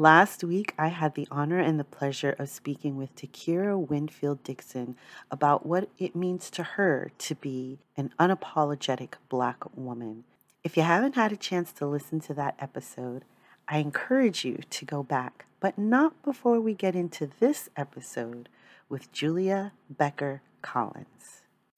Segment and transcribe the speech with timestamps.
[0.00, 4.96] Last week, I had the honor and the pleasure of speaking with Takira Winfield Dixon
[5.30, 10.24] about what it means to her to be an unapologetic Black woman.
[10.64, 13.26] If you haven't had a chance to listen to that episode,
[13.68, 18.48] I encourage you to go back, but not before we get into this episode
[18.88, 21.39] with Julia Becker Collins.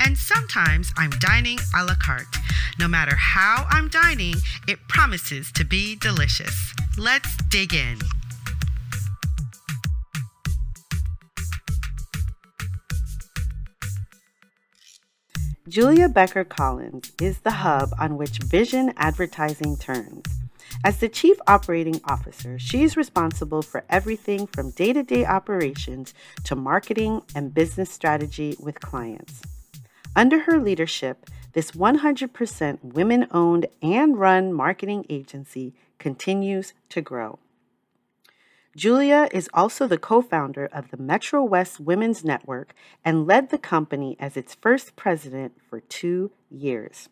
[0.00, 2.36] and sometimes I'm dining a la carte.
[2.78, 4.34] No matter how I'm dining,
[4.66, 6.74] it promises to be delicious.
[6.96, 7.98] Let's dig in.
[15.68, 20.24] Julia Becker Collins is the hub on which vision advertising turns.
[20.82, 26.12] As the Chief Operating Officer, she is responsible for everything from day to day operations
[26.44, 29.42] to marketing and business strategy with clients.
[30.16, 37.38] Under her leadership, this 100% women owned and run marketing agency continues to grow.
[38.76, 42.72] Julia is also the co founder of the Metro West Women's Network
[43.04, 47.08] and led the company as its first president for two years.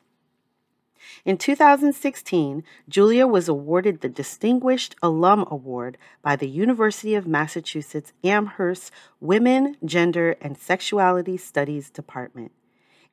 [1.25, 8.91] In 2016, Julia was awarded the Distinguished Alum Award by the University of Massachusetts Amherst
[9.21, 12.53] Women, Gender, and Sexuality Studies Department.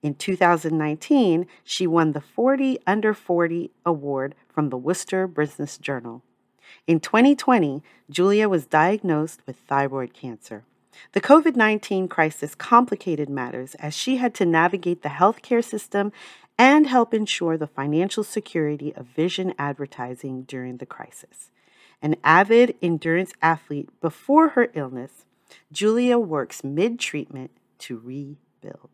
[0.02, 6.22] In 2019, she won the 40 Under 40 award from the Worcester Business Journal.
[6.88, 10.64] In 2020, Julia was diagnosed with thyroid cancer.
[11.12, 16.12] The COVID 19 crisis complicated matters as she had to navigate the healthcare system
[16.58, 21.52] and help ensure the financial security of vision advertising during the crisis.
[22.02, 25.26] An avid endurance athlete before her illness,
[25.72, 28.90] Julia works mid treatment to rebuild.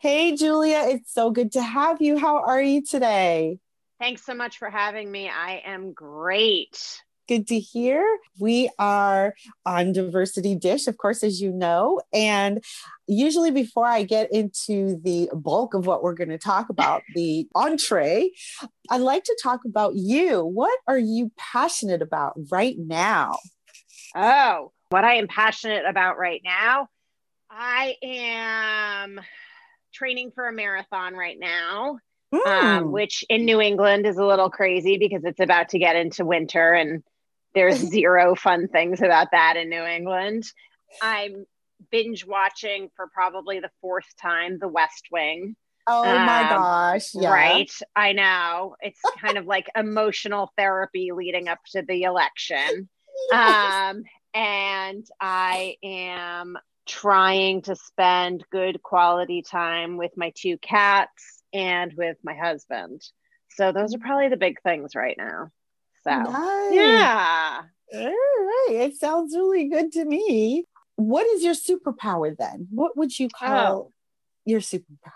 [0.00, 2.16] Hey, Julia, it's so good to have you.
[2.16, 3.58] How are you today?
[3.98, 5.28] Thanks so much for having me.
[5.28, 7.02] I am great.
[7.28, 8.02] Good to hear.
[8.38, 9.34] We are
[9.66, 12.00] on Diversity Dish, of course, as you know.
[12.14, 12.64] And
[13.06, 17.46] usually, before I get into the bulk of what we're going to talk about, the
[17.54, 18.30] entree,
[18.90, 20.42] I'd like to talk about you.
[20.42, 23.36] What are you passionate about right now?
[24.16, 26.88] Oh, what I am passionate about right now?
[27.50, 29.20] I am
[29.92, 31.98] training for a marathon right now,
[32.46, 32.90] um, hmm.
[32.90, 36.72] which in New England is a little crazy because it's about to get into winter
[36.72, 37.02] and
[37.54, 40.44] there's zero fun things about that in New England.
[41.02, 41.46] I'm
[41.90, 45.56] binge watching for probably the fourth time The West Wing.
[45.86, 47.14] Oh um, my gosh.
[47.14, 47.32] Yeah.
[47.32, 47.72] Right.
[47.96, 48.76] I know.
[48.80, 52.88] It's kind of like emotional therapy leading up to the election.
[53.30, 53.90] Yes.
[53.90, 54.02] Um,
[54.32, 56.56] and I am
[56.90, 63.00] trying to spend good quality time with my two cats and with my husband.
[63.50, 65.50] So those are probably the big things right now.
[66.02, 66.74] So nice.
[66.74, 67.60] yeah.
[67.94, 68.68] All right.
[68.70, 70.64] It sounds really good to me.
[70.96, 72.66] What is your superpower then?
[72.70, 73.92] What would you call oh.
[74.44, 75.12] your superpower?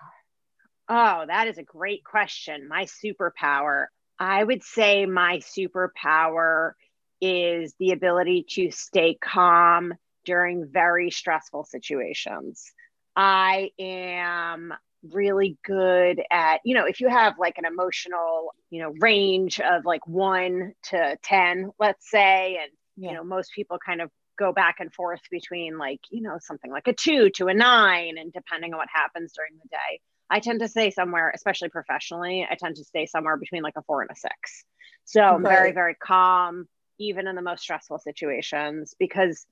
[0.89, 2.69] Oh, that is a great question.
[2.69, 3.87] My superpower.
[4.19, 6.73] I would say my superpower
[7.21, 12.73] is the ability to stay calm during very stressful situations.
[13.17, 14.75] I am
[15.13, 19.85] really good at, you know, if you have like an emotional, you know, range of
[19.85, 23.11] like one to 10, let's say, and, yeah.
[23.11, 26.71] you know, most people kind of go back and forth between like, you know, something
[26.71, 30.01] like a two to a nine, and depending on what happens during the day.
[30.31, 33.83] I tend to stay somewhere, especially professionally, I tend to stay somewhere between like a
[33.83, 34.65] four and a six.
[35.05, 35.21] So.
[35.21, 36.67] I'm very, very calm,
[36.99, 39.47] even in the most stressful situations, because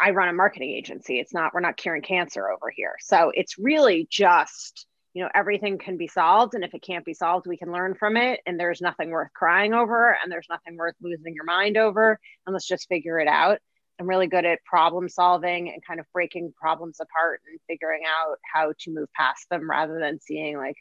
[0.00, 1.18] I run a marketing agency.
[1.18, 2.94] It's not, we're not curing cancer over here.
[3.00, 6.54] So it's really just, you know, everything can be solved.
[6.54, 8.40] And if it can't be solved, we can learn from it.
[8.46, 12.18] And there's nothing worth crying over and there's nothing worth losing your mind over.
[12.46, 13.58] And let's just figure it out.
[13.98, 18.36] I'm really good at problem solving and kind of breaking problems apart and figuring out
[18.52, 20.76] how to move past them rather than seeing like,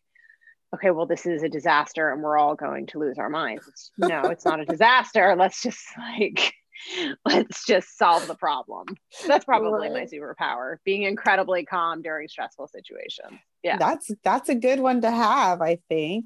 [0.73, 3.65] okay, well, this is a disaster and we're all going to lose our minds.
[3.67, 5.35] It's, no, it's not a disaster.
[5.37, 6.53] Let's just like,
[7.25, 8.87] let's just solve the problem.
[9.27, 10.09] That's probably right.
[10.11, 13.39] my superpower, being incredibly calm during stressful situations.
[13.63, 13.77] Yeah.
[13.77, 16.25] That's that's a good one to have, I think.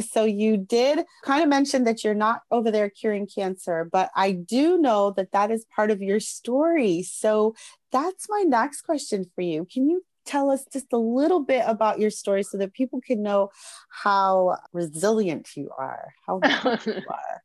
[0.00, 4.32] So you did kind of mention that you're not over there curing cancer, but I
[4.32, 7.02] do know that that is part of your story.
[7.02, 7.54] So
[7.92, 9.66] that's my next question for you.
[9.70, 13.22] Can you tell us just a little bit about your story so that people can
[13.22, 13.50] know
[13.88, 17.42] how resilient you are, how you are?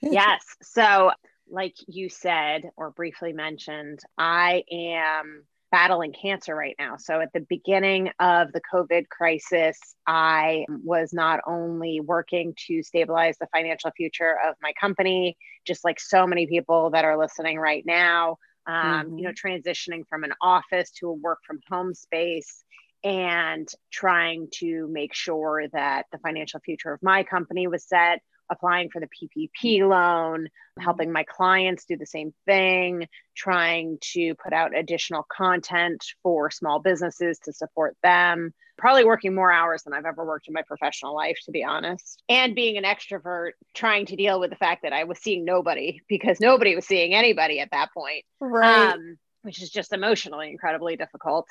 [0.00, 0.42] yes.
[0.62, 1.10] So,
[1.48, 6.96] like you said or briefly mentioned, I am battling cancer right now.
[6.96, 13.36] So, at the beginning of the COVID crisis, I was not only working to stabilize
[13.38, 17.84] the financial future of my company, just like so many people that are listening right
[17.84, 19.18] now, um, mm-hmm.
[19.18, 19.48] you know, mm-hmm.
[19.48, 22.64] transitioning from an office to a work from home space
[23.04, 28.20] and trying to make sure that the financial future of my company was set
[28.50, 30.82] applying for the PPP loan, mm-hmm.
[30.82, 33.06] helping my clients do the same thing,
[33.36, 38.52] trying to put out additional content for small businesses to support them.
[38.78, 42.22] Probably working more hours than I've ever worked in my professional life, to be honest.
[42.28, 46.00] And being an extrovert, trying to deal with the fact that I was seeing nobody
[46.08, 48.24] because nobody was seeing anybody at that point.
[48.38, 48.92] Right.
[48.92, 51.46] Um, which is just emotionally incredibly difficult.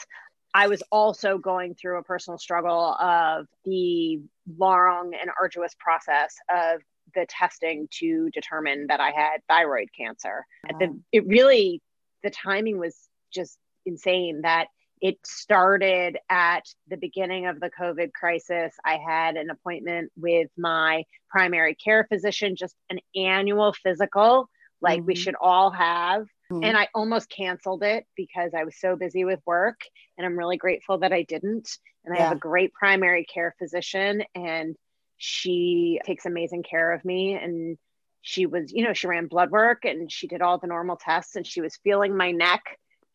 [0.56, 4.22] I was also going through a personal struggle of the
[4.58, 6.80] long and arduous process of
[7.14, 10.46] the testing to determine that I had thyroid cancer.
[10.72, 10.80] Wow.
[10.80, 11.82] The, it really,
[12.24, 12.96] the timing was
[13.34, 14.68] just insane that
[15.02, 18.74] it started at the beginning of the COVID crisis.
[18.86, 24.50] I had an appointment with my primary care physician, just an annual physical,
[24.82, 25.08] like mm-hmm.
[25.08, 26.28] we should all have.
[26.52, 26.64] Mm-hmm.
[26.64, 29.82] And I almost canceled it because I was so busy with work.
[30.18, 31.70] And I'm really grateful that I didn't.
[32.04, 34.76] And I have a great primary care physician, and
[35.18, 37.34] she takes amazing care of me.
[37.34, 37.80] And
[38.22, 41.36] she was, you know, she ran blood work and she did all the normal tests,
[41.36, 42.62] and she was feeling my neck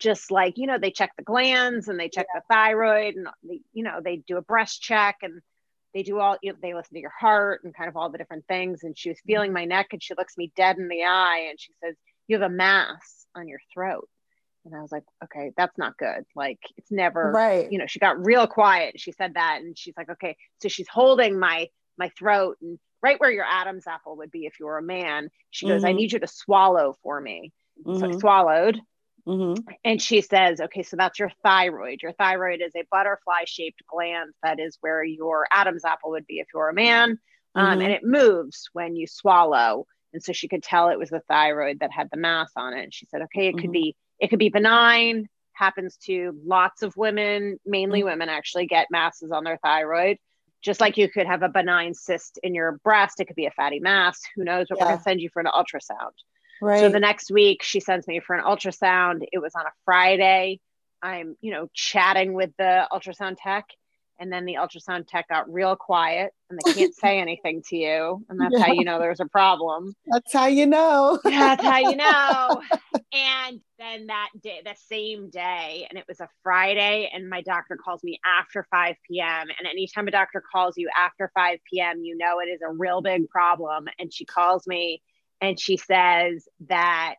[0.00, 2.41] just like you know they check the glands and they check yeah.
[2.41, 5.43] the thyroid and they, you know they do a breast check and
[5.94, 8.19] they do all you know, they listen to your heart and kind of all the
[8.19, 9.33] different things and she was mm-hmm.
[9.33, 11.94] feeling my neck and she looks me dead in the eye and she says
[12.31, 14.09] you have a mass on your throat.
[14.65, 16.25] And I was like, okay, that's not good.
[16.37, 17.71] Like it's never right.
[17.71, 19.00] You know, she got real quiet.
[19.00, 23.19] She said that, and she's like, okay, so she's holding my my throat and right
[23.19, 25.31] where your Adam's apple would be if you were a man.
[25.50, 25.88] She goes, mm-hmm.
[25.88, 27.53] I need you to swallow for me.
[27.87, 27.99] Mm-hmm.
[27.99, 28.19] So I mm-hmm.
[28.19, 28.81] swallowed.
[29.26, 29.62] Mm-hmm.
[29.85, 32.03] And she says, okay, so that's your thyroid.
[32.03, 36.41] Your thyroid is a butterfly shaped gland that is where your Adam's apple would be
[36.41, 37.19] if you're a man.
[37.55, 37.91] Um, and mm-hmm.
[37.91, 39.87] it moves when you swallow.
[40.12, 42.83] And so she could tell it was the thyroid that had the mass on it.
[42.83, 43.61] And she said, okay, it mm-hmm.
[43.61, 48.09] could be, it could be benign, happens to lots of women, mainly mm-hmm.
[48.09, 50.17] women actually get masses on their thyroid.
[50.62, 53.51] Just like you could have a benign cyst in your breast, it could be a
[53.51, 54.21] fatty mass.
[54.37, 54.67] Who knows?
[54.69, 54.85] But yeah.
[54.85, 56.12] we're gonna send you for an ultrasound.
[56.61, 56.81] Right.
[56.81, 59.23] So the next week she sends me for an ultrasound.
[59.33, 60.61] It was on a Friday.
[61.03, 63.65] I'm, you know, chatting with the ultrasound tech
[64.21, 68.25] and then the ultrasound tech got real quiet and they can't say anything to you
[68.29, 68.67] and that's yeah.
[68.67, 69.95] how you know there's a problem.
[70.07, 71.19] That's how you know.
[71.25, 72.63] That's how you know.
[73.13, 77.77] And then that day the same day and it was a friday and my doctor
[77.77, 82.17] calls me after 5 p.m and anytime a doctor calls you after 5 p.m you
[82.17, 83.89] know it is a real big problem.
[83.99, 85.03] And she calls me
[85.41, 87.17] and she says that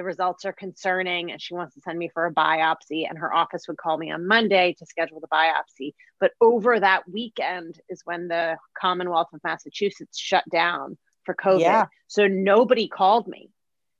[0.00, 3.34] the results are concerning and she wants to send me for a biopsy and her
[3.34, 5.92] office would call me on monday to schedule the biopsy.
[6.18, 11.60] But over that weekend is when the commonwealth of massachusetts shut down for covid.
[11.60, 11.86] Yeah.
[12.08, 13.50] so nobody called me.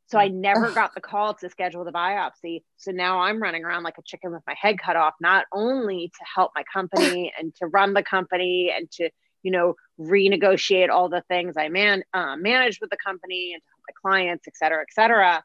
[0.06, 2.62] So i never got the call to schedule the biopsy.
[2.78, 6.08] So now i'm running around like a chicken with my head cut off not only
[6.08, 9.10] to help my company and to run the company and to
[9.42, 13.66] you know renegotiate all the things i man uh, manage with the company and to
[13.74, 15.44] help my clients et cetera et cetera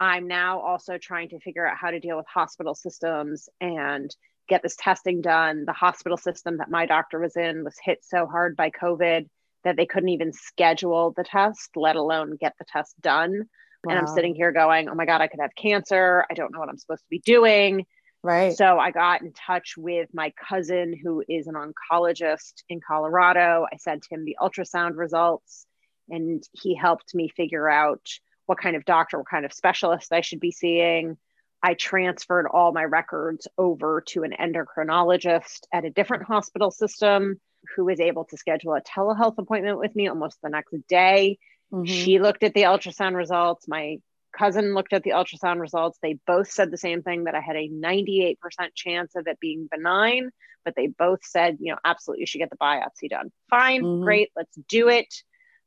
[0.00, 4.14] I'm now also trying to figure out how to deal with hospital systems and
[4.48, 5.64] get this testing done.
[5.66, 9.28] The hospital system that my doctor was in was hit so hard by COVID
[9.64, 13.48] that they couldn't even schedule the test, let alone get the test done.
[13.84, 13.90] Wow.
[13.90, 16.24] And I'm sitting here going, oh my God, I could have cancer.
[16.30, 17.86] I don't know what I'm supposed to be doing.
[18.22, 18.56] Right.
[18.56, 23.66] So I got in touch with my cousin who is an oncologist in Colorado.
[23.72, 25.66] I sent him the ultrasound results
[26.08, 28.02] and he helped me figure out
[28.48, 31.18] what kind of doctor, what kind of specialist I should be seeing.
[31.62, 37.40] I transferred all my records over to an endocrinologist at a different hospital system
[37.76, 41.38] who was able to schedule a telehealth appointment with me almost the next day.
[41.72, 41.84] Mm-hmm.
[41.84, 43.68] She looked at the ultrasound results.
[43.68, 43.98] My
[44.36, 45.98] cousin looked at the ultrasound results.
[46.00, 48.36] They both said the same thing that I had a 98%
[48.74, 50.30] chance of it being benign,
[50.64, 53.30] but they both said, you know, absolutely, you should get the biopsy done.
[53.50, 54.04] Fine, mm-hmm.
[54.04, 55.12] great, let's do it.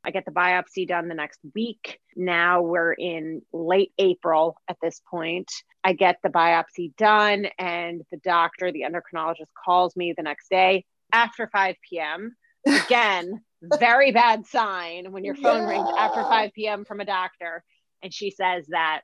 [0.03, 1.99] I get the biopsy done the next week.
[2.15, 5.51] Now we're in late April at this point.
[5.83, 10.85] I get the biopsy done, and the doctor, the endocrinologist, calls me the next day
[11.13, 12.35] after 5 p.m.
[12.65, 13.41] Again,
[13.79, 15.69] very bad sign when your phone yeah.
[15.69, 16.85] rings after 5 p.m.
[16.85, 17.63] from a doctor.
[18.01, 19.01] And she says that,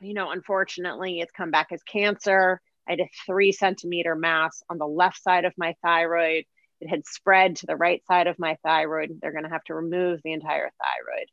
[0.00, 2.60] you know, unfortunately, it's come back as cancer.
[2.88, 6.44] I had a three centimeter mass on the left side of my thyroid.
[6.82, 9.20] It had spread to the right side of my thyroid.
[9.22, 11.28] They're going to have to remove the entire thyroid.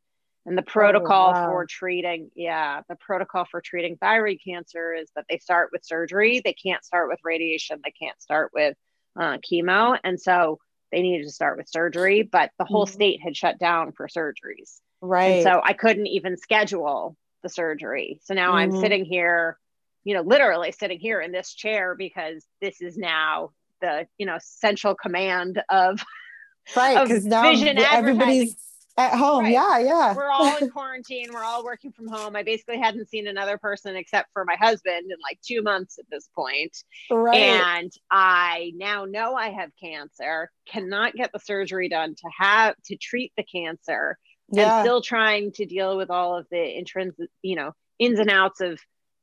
[0.46, 1.46] And the protocol oh, wow.
[1.48, 6.40] for treating, yeah, the protocol for treating thyroid cancer is that they start with surgery.
[6.42, 7.80] They can't start with radiation.
[7.84, 8.76] They can't start with
[9.18, 9.98] uh, chemo.
[10.02, 10.58] And so
[10.92, 12.94] they needed to start with surgery, but the whole mm-hmm.
[12.94, 14.80] state had shut down for surgeries.
[15.02, 15.36] Right.
[15.36, 18.20] And so I couldn't even schedule the surgery.
[18.22, 18.74] So now mm-hmm.
[18.74, 19.58] I'm sitting here,
[20.04, 23.50] you know, literally sitting here in this chair because this is now
[23.80, 26.00] the, you know, central command of
[26.76, 27.50] right because now
[27.90, 28.56] everybody's
[28.96, 29.44] at home.
[29.44, 29.52] Right.
[29.52, 30.14] yeah yeah.
[30.14, 31.28] We're all in quarantine.
[31.32, 32.36] We're all working from home.
[32.36, 36.04] I basically hadn't seen another person except for my husband in like two months at
[36.10, 36.76] this point.
[37.10, 37.36] Right.
[37.36, 42.96] and i now know i have cancer cannot get the surgery done to have to
[42.96, 44.18] treat the cancer.
[44.52, 44.78] Yeah.
[44.80, 48.60] and still trying to deal with all of the intrinsic you know ins and outs
[48.60, 48.80] of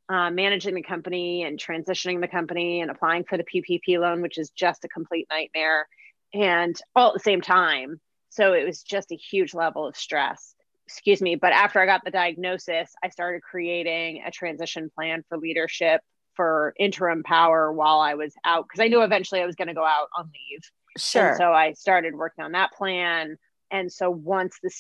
[0.10, 4.38] uh, managing the company and transitioning the company and applying for the ppp loan which
[4.38, 5.88] is just a complete nightmare
[6.34, 8.00] and all at the same time
[8.38, 10.54] so it was just a huge level of stress.
[10.86, 11.36] Excuse me.
[11.36, 16.02] But after I got the diagnosis, I started creating a transition plan for leadership
[16.36, 19.74] for interim power while I was out because I knew eventually I was going to
[19.74, 20.62] go out on leave.
[21.00, 21.30] Sure.
[21.30, 23.38] And so I started working on that plan.
[23.72, 24.72] And so once the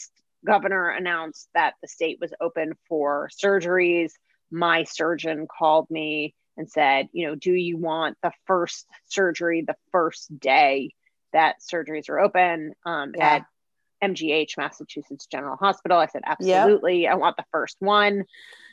[0.45, 4.11] governor announced that the state was open for surgeries,
[4.51, 9.75] my surgeon called me and said, you know, do you want the first surgery the
[9.91, 10.93] first day
[11.33, 13.35] that surgeries are open um, yeah.
[13.35, 13.45] at
[14.03, 15.97] MGH, Massachusetts General Hospital.
[15.97, 17.03] I said, absolutely.
[17.03, 17.13] Yep.
[17.13, 18.25] I want the first one.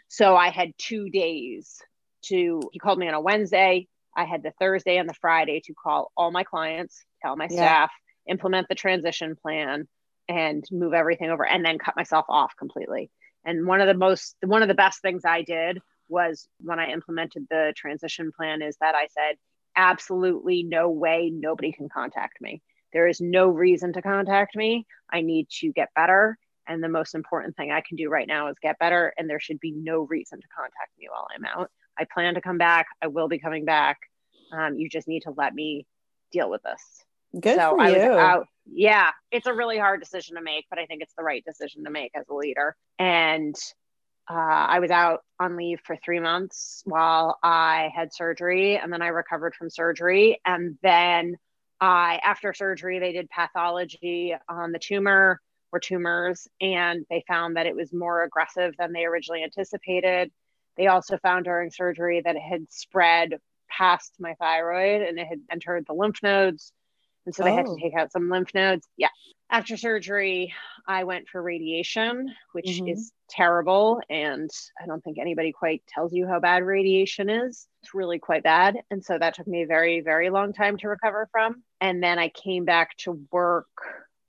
[0.08, 1.80] So I had two days
[2.26, 3.88] to, he called me on a Wednesday.
[4.16, 7.90] I had the Thursday and the Friday to call all my clients, tell my staff,
[8.28, 9.88] implement the transition plan,
[10.28, 13.10] and move everything over, and then cut myself off completely.
[13.44, 16.90] And one of the most, one of the best things I did was when I
[16.92, 19.36] implemented the transition plan is that I said,
[19.76, 22.62] absolutely no way nobody can contact me.
[22.92, 24.86] There is no reason to contact me.
[25.10, 26.38] I need to get better.
[26.66, 29.12] And the most important thing I can do right now is get better.
[29.18, 31.70] And there should be no reason to contact me while I'm out.
[31.98, 32.86] I plan to come back.
[33.02, 33.98] I will be coming back.
[34.52, 35.86] Um, you just need to let me
[36.32, 37.04] deal with this.
[37.40, 38.12] Good so for I you.
[38.12, 41.44] Out, yeah, it's a really hard decision to make, but I think it's the right
[41.44, 42.76] decision to make as a leader.
[42.98, 43.54] And
[44.28, 49.02] uh, I was out on leave for three months while I had surgery, and then
[49.02, 50.40] I recovered from surgery.
[50.46, 51.36] And then
[51.80, 55.40] I, after surgery, they did pathology on the tumor
[55.72, 60.30] or tumors, and they found that it was more aggressive than they originally anticipated.
[60.76, 65.40] They also found during surgery that it had spread past my thyroid and it had
[65.50, 66.72] entered the lymph nodes.
[67.26, 67.56] And so they oh.
[67.56, 67.78] had to oh.
[67.80, 68.86] take out some lymph nodes.
[68.96, 69.08] Yeah
[69.54, 70.52] after surgery,
[70.86, 72.88] I went for radiation, which mm-hmm.
[72.88, 74.00] is terrible.
[74.10, 74.50] And
[74.82, 77.68] I don't think anybody quite tells you how bad radiation is.
[77.82, 78.78] It's really quite bad.
[78.90, 81.62] And so that took me a very, very long time to recover from.
[81.80, 83.68] And then I came back to work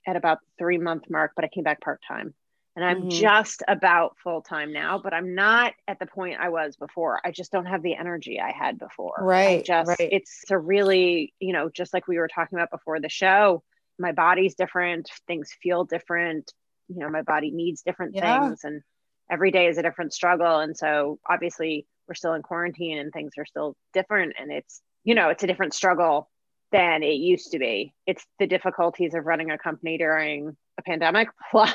[0.06, 2.32] at about the three month mark, but I came back part time.
[2.76, 3.08] And I'm mm-hmm.
[3.08, 7.20] just about full time now, but I'm not at the point I was before.
[7.24, 9.16] I just don't have the energy I had before.
[9.18, 9.60] Right.
[9.60, 10.08] I just, right.
[10.12, 13.62] it's a really, you know, just like we were talking about before the show,
[13.98, 16.52] my body's different things feel different
[16.88, 18.40] you know my body needs different yeah.
[18.40, 18.82] things and
[19.30, 23.32] every day is a different struggle and so obviously we're still in quarantine and things
[23.38, 26.28] are still different and it's you know it's a different struggle
[26.72, 31.28] than it used to be it's the difficulties of running a company during a pandemic
[31.50, 31.74] plus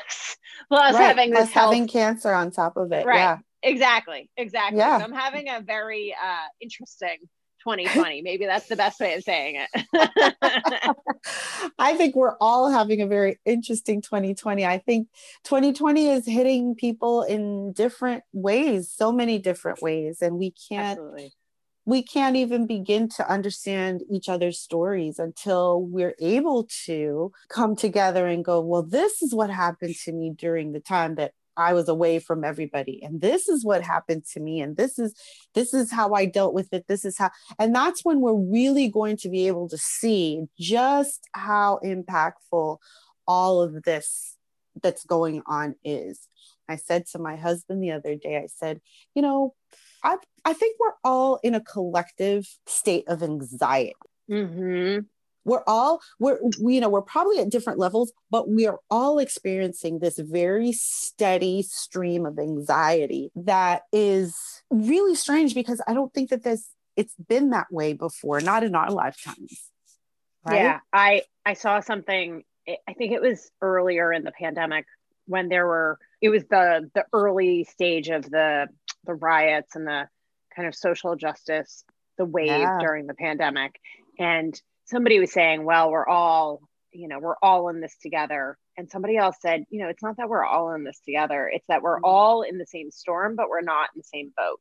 [0.67, 1.03] plus right.
[1.03, 4.97] having plus having cancer on top of it right yeah exactly exactly yeah.
[4.97, 7.17] so i'm having a very uh interesting
[7.63, 8.21] 2020.
[8.21, 10.95] Maybe that's the best way of saying it.
[11.79, 14.65] I think we're all having a very interesting 2020.
[14.65, 15.07] I think
[15.45, 21.33] 2020 is hitting people in different ways, so many different ways, and we can't Absolutely.
[21.85, 28.27] We can't even begin to understand each other's stories until we're able to come together
[28.27, 31.89] and go, well, this is what happened to me during the time that I was
[31.89, 35.13] away from everybody and this is what happened to me and this is
[35.53, 38.87] this is how I dealt with it this is how and that's when we're really
[38.87, 42.77] going to be able to see just how impactful
[43.27, 44.37] all of this
[44.81, 46.27] that's going on is.
[46.69, 48.79] I said to my husband the other day I said
[49.13, 49.53] you know
[50.03, 53.93] I I think we're all in a collective state of anxiety
[54.29, 54.99] mm-hmm.
[55.45, 59.99] we're all we're you know we're probably at different levels but we are all experiencing
[59.99, 64.35] this very steady stream of anxiety that is
[64.69, 68.75] really strange because i don't think that this it's been that way before not in
[68.75, 69.69] our lifetimes
[70.45, 70.55] right?
[70.55, 74.85] yeah i i saw something i think it was earlier in the pandemic
[75.25, 78.67] when there were it was the the early stage of the
[79.05, 80.07] the riots and the
[80.55, 81.83] kind of social justice
[82.17, 82.77] the wave yeah.
[82.79, 83.79] during the pandemic
[84.19, 88.57] and somebody was saying, well, we're all, you know, we're all in this together.
[88.77, 91.49] And somebody else said, you know, it's not that we're all in this together.
[91.51, 92.05] It's that we're mm-hmm.
[92.05, 94.59] all in the same storm, but we're not in the same boat.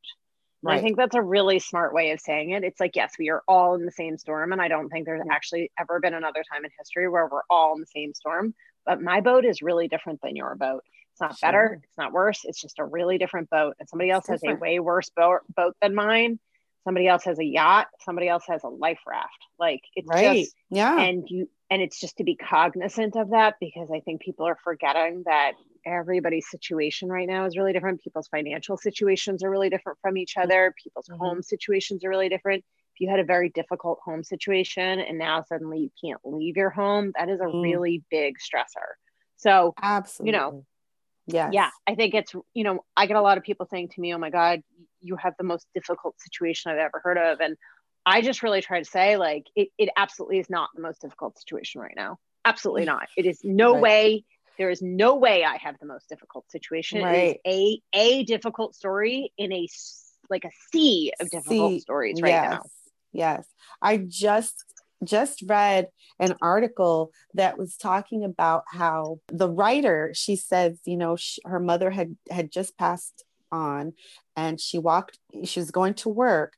[0.63, 0.79] Right.
[0.79, 2.65] I think that's a really smart way of saying it.
[2.65, 4.53] It's like, yes, we are all in the same storm.
[4.53, 7.75] And I don't think there's actually ever been another time in history where we're all
[7.75, 8.55] in the same storm.
[8.85, 10.85] But my boat is really different than your boat.
[11.21, 11.49] It's not sure.
[11.49, 11.81] better.
[11.83, 12.41] It's not worse.
[12.45, 13.77] It's just a really different boat.
[13.79, 16.39] And somebody else has a way worse boat, boat than mine
[16.85, 20.45] somebody else has a yacht somebody else has a life raft like it's right.
[20.45, 24.21] just yeah and you and it's just to be cognizant of that because i think
[24.21, 25.53] people are forgetting that
[25.87, 30.37] everybody's situation right now is really different people's financial situations are really different from each
[30.37, 31.23] other people's mm-hmm.
[31.23, 35.43] home situations are really different if you had a very difficult home situation and now
[35.49, 37.63] suddenly you can't leave your home that is a mm.
[37.63, 38.95] really big stressor
[39.37, 40.65] so absolutely you know
[41.33, 44.01] yeah yeah i think it's you know i get a lot of people saying to
[44.01, 44.63] me oh my god
[45.01, 47.41] you have the most difficult situation I've ever heard of.
[47.41, 47.57] And
[48.07, 51.39] I just really try to say, like, it, it absolutely is not the most difficult
[51.39, 52.19] situation right now.
[52.45, 53.09] Absolutely not.
[53.17, 53.83] It is no right.
[53.83, 54.25] way.
[54.59, 57.03] There is no way I have the most difficult situation.
[57.03, 57.41] Right.
[57.45, 59.67] It is a a difficult story in a
[60.29, 61.81] like a sea of difficult sea.
[61.81, 62.51] stories right yes.
[62.51, 62.63] now.
[63.13, 63.47] Yes.
[63.83, 64.65] I just
[65.05, 65.89] just read
[66.19, 71.61] an article that was talking about how the writer she says you know she, her
[71.61, 73.93] mother had had just passed on
[74.37, 76.55] and she walked she was going to work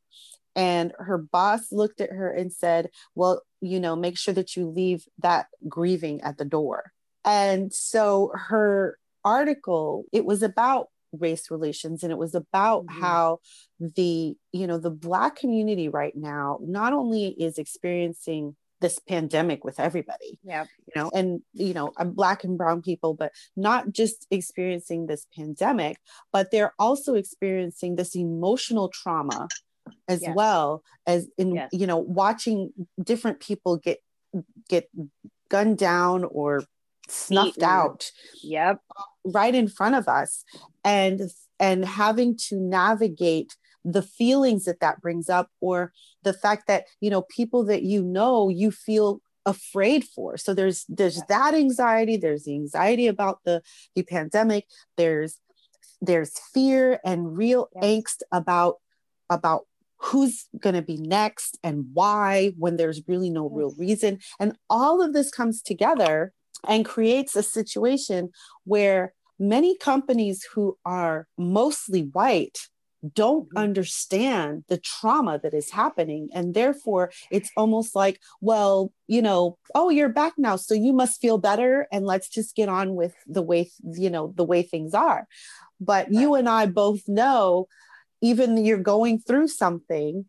[0.55, 4.69] and her boss looked at her and said well you know make sure that you
[4.69, 6.93] leave that grieving at the door.
[7.25, 13.01] And so her article it was about race relations and it was about mm-hmm.
[13.01, 13.39] how
[13.79, 19.81] the you know the black community right now not only is experiencing this pandemic with
[19.81, 20.39] everybody.
[20.45, 20.65] Yeah.
[20.87, 25.27] You know, and you know, I'm black and brown people, but not just experiencing this
[25.35, 25.97] pandemic,
[26.33, 29.49] but they're also experiencing this emotional trauma
[30.09, 30.35] as yes.
[30.35, 31.71] well as in yes.
[31.73, 33.99] you know, watching different people get
[34.69, 34.91] get
[35.49, 36.65] gunned down or
[37.09, 37.65] snuffed Eaten.
[37.65, 38.11] out.
[38.43, 38.81] Yep.
[39.25, 40.45] Right in front of us
[40.85, 41.31] and
[41.61, 47.11] and having to navigate the feelings that that brings up or the fact that you
[47.11, 50.37] know people that you know you feel afraid for.
[50.37, 53.63] So there's there's that anxiety there's the anxiety about the
[53.95, 55.39] the pandemic there's
[56.01, 57.85] there's fear and real yes.
[57.85, 58.77] angst about
[59.31, 59.67] about
[59.99, 64.19] who's going to be next and why when there's really no real reason.
[64.41, 66.33] And all of this comes together
[66.67, 68.31] and creates a situation
[68.65, 72.59] where many companies who are mostly white
[73.15, 73.59] don't mm-hmm.
[73.59, 76.29] understand the trauma that is happening.
[76.33, 81.21] And therefore it's almost like well you know oh you're back now so you must
[81.21, 84.95] feel better and let's just get on with the way you know the way things
[84.95, 85.27] are.
[85.81, 87.67] But you and i both know
[88.21, 90.25] even you're going through something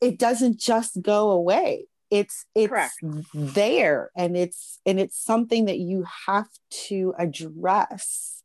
[0.00, 2.94] it doesn't just go away it's it's Correct.
[3.34, 6.48] there and it's and it's something that you have
[6.88, 8.42] to address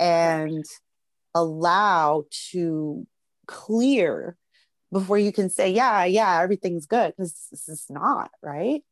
[0.00, 0.64] and
[1.34, 3.06] allow to
[3.46, 4.36] clear
[4.90, 8.82] before you can say, yeah, yeah, everything's good, because this is not, right?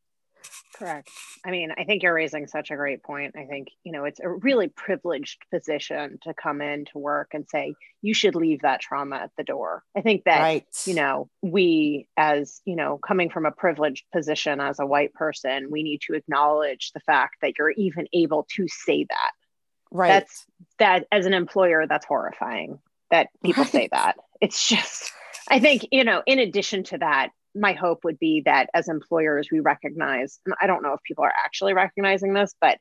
[0.75, 1.09] Correct.
[1.43, 3.35] I mean, I think you're raising such a great point.
[3.35, 7.47] I think, you know, it's a really privileged position to come in to work and
[7.49, 9.83] say, you should leave that trauma at the door.
[9.95, 10.65] I think that, right.
[10.85, 15.71] you know, we, as, you know, coming from a privileged position as a white person,
[15.71, 19.31] we need to acknowledge the fact that you're even able to say that
[19.91, 20.09] Right.
[20.09, 20.45] That's
[20.79, 22.79] that as an employer, that's horrifying
[23.11, 23.71] that people right.
[23.71, 24.17] say that.
[24.41, 25.11] It's just,
[25.49, 27.29] I think, you know, in addition to that,
[27.59, 31.23] my hope would be that as employers, we recognize, and I don't know if people
[31.23, 32.77] are actually recognizing this, but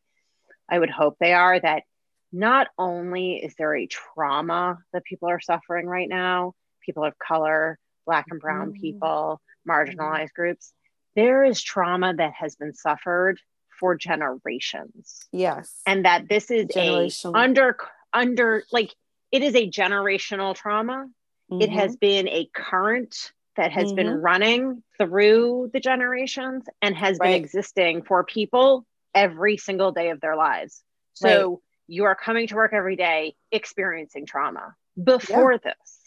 [0.69, 1.85] I would hope they are that
[2.33, 7.79] not only is there a trauma that people are suffering right now, people of color,
[8.05, 8.81] Black and Brown mm-hmm.
[8.81, 10.73] people, marginalized groups,
[11.15, 13.41] there is trauma that has been suffered
[13.79, 15.21] for generations.
[15.33, 15.81] Yes.
[15.87, 17.77] And that this is a under
[18.13, 18.95] under like
[19.33, 21.07] it is a generational trauma.
[21.51, 21.63] Mm-hmm.
[21.63, 23.97] It has been a current that has mm-hmm.
[23.97, 27.29] been running through the generations and has right.
[27.29, 30.83] been existing for people every single day of their lives.
[31.15, 31.59] So right.
[31.87, 35.59] you are coming to work every day experiencing trauma before yeah.
[35.65, 35.99] this.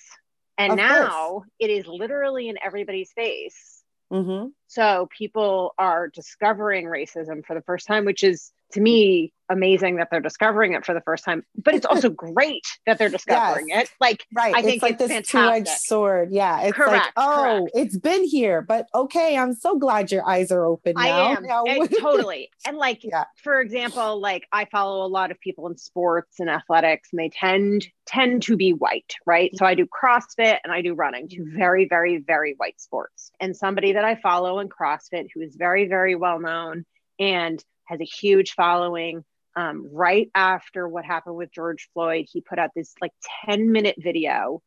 [0.57, 1.47] And of now course.
[1.59, 3.79] it is literally in everybody's face
[4.11, 4.47] Mm-hmm.
[4.67, 10.09] So people are discovering racism for the first time, which is to me amazing that
[10.11, 11.41] they're discovering it for the first time.
[11.55, 13.85] But it's also great that they're discovering Yes.
[13.87, 13.91] it.
[13.99, 14.53] Like Right.
[14.53, 16.29] I think it's like it's this two-edged sword.
[16.31, 16.61] Yeah.
[16.61, 17.71] It's like, oh, correct.
[17.73, 21.01] it's been here, but okay, I'm so glad your eyes are open now.
[21.01, 22.51] I am Now- Eh, totally.
[22.67, 23.23] And like, Yeah.
[23.43, 27.29] for example, like I follow a lot of people in sports and athletics, and they
[27.29, 29.49] tend tend to be white, right?
[29.55, 33.31] So I do CrossFit and I do running, two very, very, very white sports.
[33.39, 36.85] And somebody that I follow in CrossFit who is very, very well known
[37.19, 39.23] and has a huge following.
[39.55, 43.11] Um, right after what happened with George Floyd, he put out this like
[43.45, 44.61] 10 minute video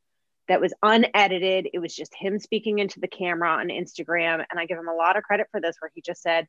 [0.49, 1.69] that was unedited.
[1.73, 4.45] It was just him speaking into the camera on Instagram.
[4.51, 6.47] And I give him a lot of credit for this, where he just said,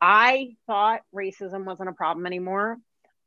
[0.00, 2.78] I thought racism wasn't a problem anymore.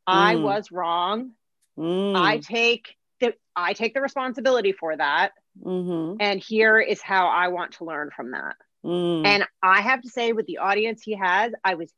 [0.05, 0.41] I Mm.
[0.43, 1.31] was wrong.
[1.77, 2.15] Mm.
[2.19, 5.33] I take the I take the responsibility for that.
[5.63, 6.17] Mhm.
[6.19, 8.55] And here is how I want to learn from that.
[8.83, 9.25] Mm.
[9.25, 11.91] And I have to say, with the audience he has, I was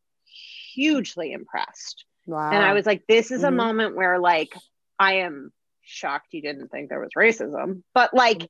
[0.84, 2.06] hugely impressed.
[2.26, 2.52] wow.
[2.52, 3.56] And I was like, this is a Mhm.
[3.56, 4.54] moment where like
[4.98, 7.84] I am shocked you didn't think there was racism.
[7.94, 8.42] But like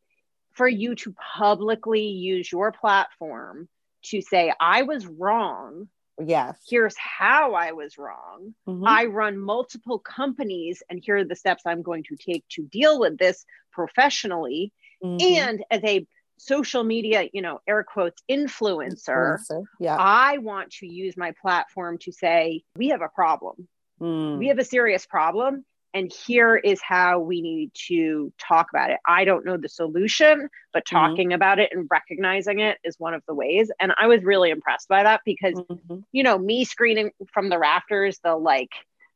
[0.54, 3.70] for you to publicly use your platform
[4.10, 5.90] to say, I was wrong.
[6.22, 6.60] yes.
[6.70, 8.54] Here's how I was wrong.
[8.68, 8.84] Mhm.
[8.86, 13.00] I run multiple companies, and here are the steps I'm going to take to deal
[13.00, 14.74] with this professionally.
[15.02, 15.22] Mhm.
[15.22, 16.06] And as a
[16.40, 19.64] social media, you know, air quotes influencer, Influencer.
[19.80, 19.98] Yeah.
[20.00, 23.68] I want to use my platform to say, we have a problem.
[24.02, 24.38] Mm.
[24.38, 25.66] We have a serious problem.
[25.94, 29.00] And here is how we need to talk about it.
[29.08, 30.92] I don't know the solution, but Mhm.
[30.92, 33.72] talking about it and recognizing it is one of the ways.
[33.80, 36.04] And I was really impressed by that because Mhm.
[36.12, 38.70] you know, me screening from the rafters, the like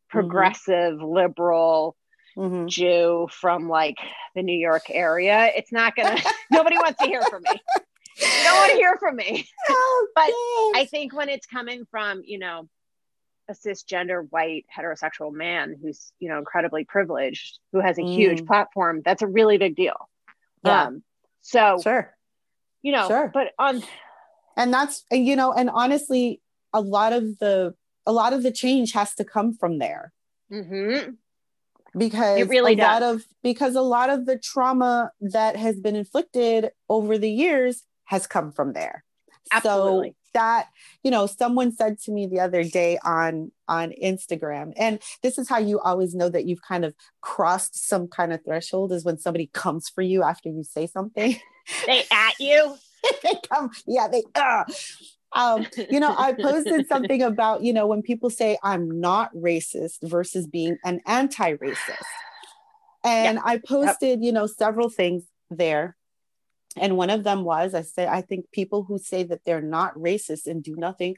[0.10, 1.96] progressive liberal
[2.38, 2.68] Mhm.
[2.68, 3.98] Jew from like
[4.36, 6.16] the New York area, it's not gonna,
[6.52, 7.62] nobody wants to hear from me.
[8.18, 9.48] You don't want to hear from me.
[9.70, 10.84] Oh, But yes.
[10.84, 12.68] I think when it's coming from, you know,
[13.50, 18.48] a cisgender white heterosexual man who's, you know, incredibly privileged, who has a huge Mm.
[18.48, 20.10] platform, that's a really big deal.
[20.64, 20.84] Yeah.
[20.86, 21.04] Um,
[21.42, 22.16] so, sure.
[22.82, 23.30] you know, Sure.
[23.34, 23.84] but on,
[24.56, 26.40] and that's and, you know and honestly
[26.74, 27.74] a lot of the
[28.06, 30.14] a lot of the change has to come from there
[30.52, 31.18] Mhm.
[31.98, 35.96] Because It really a lot of because a lot of the trauma that has been
[35.96, 39.04] inflicted over the years has come from there
[39.52, 40.10] Absolutely.
[40.10, 40.68] so that
[41.04, 45.48] you know someone said to me the other day on on instagram and this is
[45.48, 49.20] how you always know that you've kind of crossed some kind of threshold is when
[49.20, 51.38] somebody comes for you after you say something
[51.86, 52.76] they at you.
[53.24, 54.64] they come, yeah, they, uh.
[55.36, 59.98] Um, you know, I posted something about, you know, when people say I'm not racist
[60.04, 62.04] versus being an anti racist.
[63.04, 65.98] And I posted, you know, several things there.
[66.78, 69.96] And one of them was I said, I think people who say that they're not
[69.96, 71.18] racist and do nothing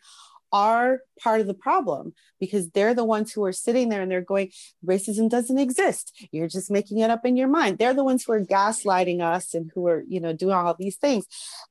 [0.52, 4.22] are part of the problem because they're the ones who are sitting there and they're
[4.22, 4.52] going,
[4.86, 6.28] racism doesn't exist.
[6.32, 7.78] You're just making it up in your mind.
[7.78, 10.98] They're the ones who are gaslighting us and who are, you know, doing all these
[10.98, 11.26] things.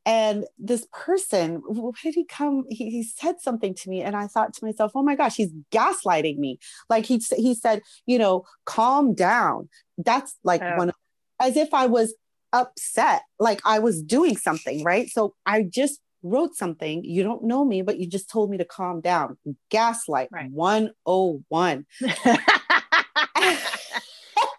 [0.04, 2.64] And this person, where did he come?
[2.68, 5.52] He, he said something to me, and I thought to myself, oh my gosh, he's
[5.70, 6.58] gaslighting me.
[6.90, 9.68] Like he, he said, you know, calm down.
[9.98, 10.76] That's like Oh.
[10.76, 10.94] one of,
[11.40, 12.14] as if I was
[12.52, 15.08] upset, like I was doing something, right?
[15.08, 17.04] So I just wrote something.
[17.04, 19.36] You don't know me, but you just told me to calm down.
[19.70, 20.50] Gaslight Right.
[20.50, 21.86] 101.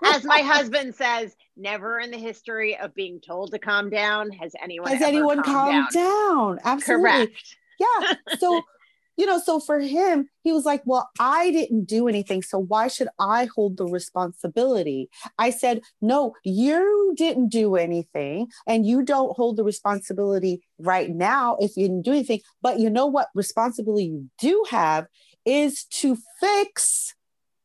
[0.05, 4.53] As my husband says, never in the history of being told to calm down has
[4.61, 6.59] anyone Has anyone calmed calmed down?
[6.63, 7.09] Absolutely.
[7.09, 7.57] Correct.
[7.79, 8.61] yeah so
[9.17, 12.87] you know so for him he was like well i didn't do anything so why
[12.87, 15.09] should i hold the responsibility?
[15.37, 21.57] I said no you didn't do anything and you don't hold the responsibility right now
[21.59, 22.41] if you didn't do anything.
[22.61, 25.07] But you know what responsibility you do have
[25.45, 27.13] is to fix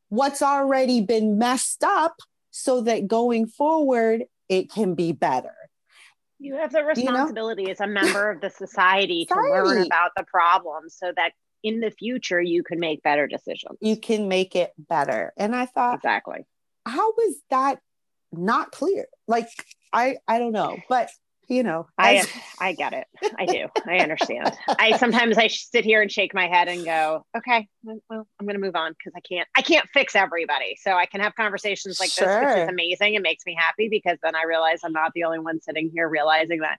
[0.09, 2.17] what's already been messed up
[2.51, 5.55] so that going forward it can be better
[6.41, 6.87] You have the know?
[6.87, 11.79] responsibility as a member of the society to learn about the problem so that in
[11.79, 13.77] the future you can make better decisions.
[13.81, 16.45] you can make it better and i thought exactly.
[16.87, 17.79] how was that
[18.31, 19.47] not clear like
[19.93, 21.09] i i don't know but
[21.47, 23.07] you know I as- I get it.
[23.37, 23.67] I do.
[23.87, 24.51] I understand.
[24.67, 28.55] I sometimes I sit here and shake my head and go, okay, well, I'm going
[28.55, 30.77] to move on because I can't I can't fix everybody.
[30.81, 33.15] So I can have conversations like this, which is amazing.
[33.15, 36.07] It makes me happy because then I realize I'm not the only one sitting here
[36.07, 36.77] realizing that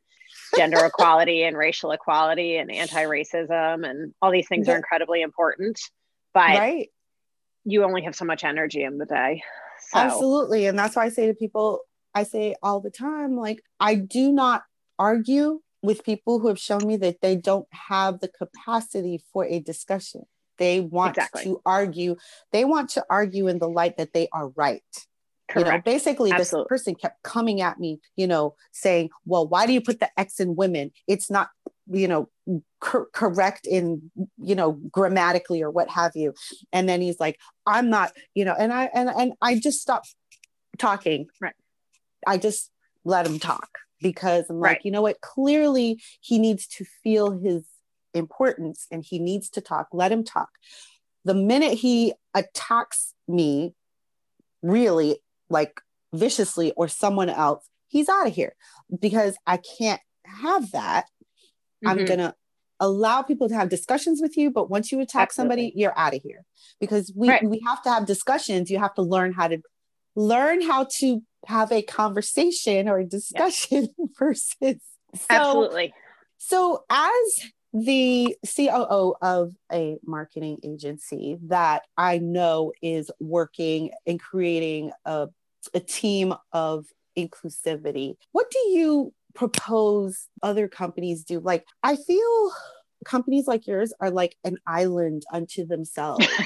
[0.57, 5.79] gender equality and racial equality and anti-racism and all these things are incredibly important.
[6.35, 6.89] But right
[7.65, 9.43] you only have so much energy in the day.
[9.91, 11.81] So absolutely and that's why i say to people
[12.15, 14.63] i say all the time like i do not
[14.99, 19.59] argue with people who have shown me that they don't have the capacity for a
[19.59, 20.23] discussion.
[20.59, 21.45] They want exactly.
[21.45, 22.17] to argue.
[22.53, 24.83] They want to argue in the light that they are right.
[25.51, 25.67] Correct.
[25.67, 26.65] You know, basically, Absolutely.
[26.65, 30.09] this person kept coming at me, you know, saying, "Well, why do you put the
[30.19, 30.93] X in women?
[31.09, 31.51] It's not,
[31.91, 32.31] you know,
[32.81, 36.33] cor- correct in, you know, grammatically or what have you."
[36.73, 40.15] And then he's like, "I'm not, you know," and I and and I just stopped
[40.79, 41.27] talking.
[41.41, 41.55] Right.
[42.27, 42.71] I just
[43.05, 43.69] let him talk
[44.01, 44.73] because I'm right.
[44.73, 45.21] like, you know what?
[45.21, 47.65] Clearly, he needs to feel his
[48.15, 49.89] importance and he needs to talk.
[49.93, 50.51] Let him talk.
[51.25, 53.75] The minute he attacks me,
[54.63, 55.81] really like
[56.13, 58.55] viciously or someone else, he's out of here
[59.01, 61.07] because I can't have that.
[61.85, 61.89] Mm-hmm.
[61.89, 62.35] I'm going to
[62.81, 65.57] allow people to have discussions with you, but once you attack Absolutely.
[65.57, 66.45] somebody, you're out of here
[66.81, 67.45] because we, right.
[67.45, 68.71] we have to have discussions.
[68.71, 69.59] You have to learn how to
[70.17, 74.09] learn how to have a conversation or a discussion yes.
[74.19, 74.77] versus
[75.15, 75.95] so, absolutely
[76.39, 84.91] so as the COO of a marketing agency that I know is working and creating
[85.05, 85.29] a,
[85.73, 91.41] a team of inclusivity, what do you propose other companies do?
[91.41, 92.53] Like, I feel
[93.05, 96.27] companies like yours are like an island unto themselves.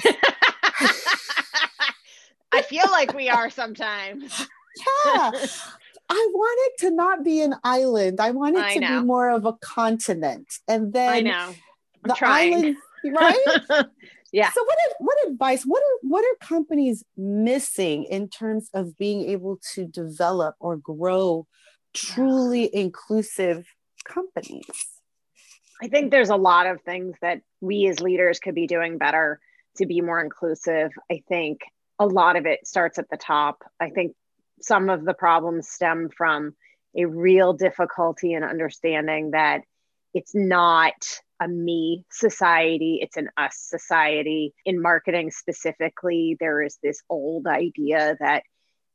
[2.51, 4.47] I feel like we are sometimes.
[5.05, 5.31] yeah.
[6.09, 8.21] I want it to not be an island.
[8.21, 9.01] I want it I to know.
[9.01, 10.47] be more of a continent.
[10.67, 11.49] And then I know.
[11.49, 11.55] I'm
[12.03, 12.53] the trying.
[12.53, 12.77] island,
[13.13, 13.85] right?
[14.31, 14.51] yeah.
[14.51, 19.59] So what what advice, what are what are companies missing in terms of being able
[19.73, 21.45] to develop or grow
[21.93, 23.65] truly inclusive
[24.05, 24.63] companies?
[25.81, 29.39] I think there's a lot of things that we as leaders could be doing better
[29.77, 30.91] to be more inclusive.
[31.11, 31.61] I think
[31.99, 33.63] a lot of it starts at the top.
[33.79, 34.15] I think
[34.61, 36.55] some of the problems stem from
[36.95, 39.61] a real difficulty in understanding that
[40.13, 44.53] it's not a me society, it's an us society.
[44.65, 48.43] In marketing specifically, there is this old idea that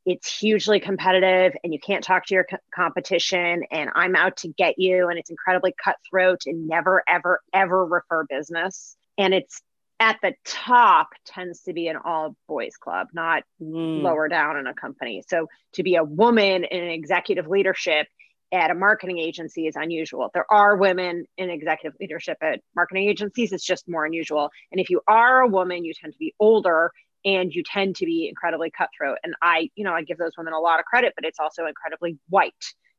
[0.05, 4.49] it's hugely competitive and you can't talk to your co- competition and I'm out to
[4.49, 9.61] get you and it's incredibly cutthroat and never ever ever refer business and it's
[10.03, 14.01] at the top tends to be an all boys club, not mm.
[14.01, 15.23] lower down in a company.
[15.29, 18.07] So to be a woman in executive leadership
[18.51, 20.29] at a marketing agency is unusual.
[20.33, 24.49] There are women in executive leadership at marketing agencies, it's just more unusual.
[24.73, 26.91] And if you are a woman, you tend to be older
[27.23, 29.19] and you tend to be incredibly cutthroat.
[29.23, 31.65] And I, you know, I give those women a lot of credit, but it's also
[31.65, 32.53] incredibly white.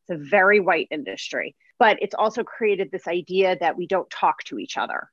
[0.08, 1.54] It's a very white industry.
[1.78, 5.10] But it's also created this idea that we don't talk to each other.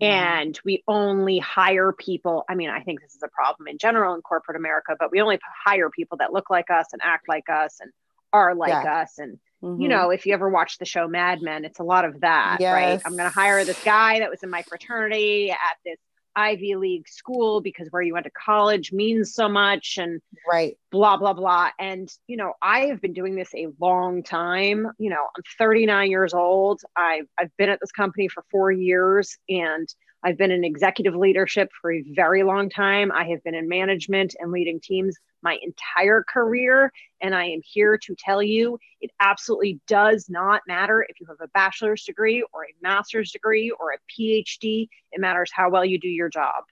[0.00, 2.44] And we only hire people.
[2.48, 5.20] I mean, I think this is a problem in general in corporate America, but we
[5.20, 7.90] only hire people that look like us and act like us and
[8.32, 9.02] are like yeah.
[9.02, 9.18] us.
[9.18, 9.80] And, mm-hmm.
[9.80, 12.58] you know, if you ever watch the show Mad Men, it's a lot of that,
[12.60, 12.72] yes.
[12.72, 13.00] right?
[13.04, 15.98] I'm going to hire this guy that was in my fraternity at this
[16.36, 20.20] Ivy League school because where you went to college means so much and
[20.50, 20.76] right.
[20.90, 21.70] blah blah blah.
[21.78, 24.86] And you know I have been doing this a long time.
[24.98, 26.80] You know I'm 39 years old.
[26.96, 29.88] I've I've been at this company for 4 years and
[30.24, 34.34] I've been in executive leadership for a very long time I have been in management
[34.38, 36.90] and leading teams my entire career.
[37.20, 41.36] And I am here to tell you it absolutely does not matter if you have
[41.42, 44.88] a bachelor's degree or a master's degree or a PhD.
[45.12, 46.64] It matters how well you do your job.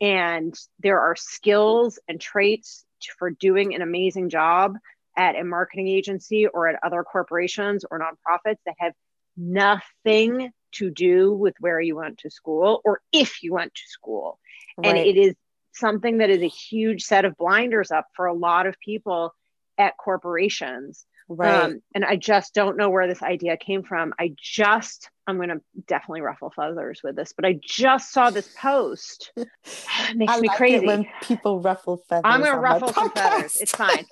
[0.00, 2.84] And there are skills and traits
[3.18, 4.76] for doing an amazing job
[5.16, 8.92] at a marketing agency or at other corporations or nonprofits that have
[9.36, 14.38] nothing to do with where you went to school or if you went to school.
[14.76, 14.88] Right.
[14.88, 15.34] And it is
[15.72, 19.34] something that is a huge set of blinders up for a lot of people
[19.78, 21.06] at corporations.
[21.28, 21.62] Right.
[21.62, 24.12] Um, and I just don't know where this idea came from.
[24.18, 28.52] I just, I'm going to definitely ruffle feathers with this, but I just saw this
[28.58, 29.32] post.
[29.36, 29.46] It
[30.16, 30.84] makes I me like crazy.
[30.84, 32.22] when people ruffle feathers.
[32.24, 33.56] I'm going to ruffle some feathers.
[33.60, 34.06] It's fine.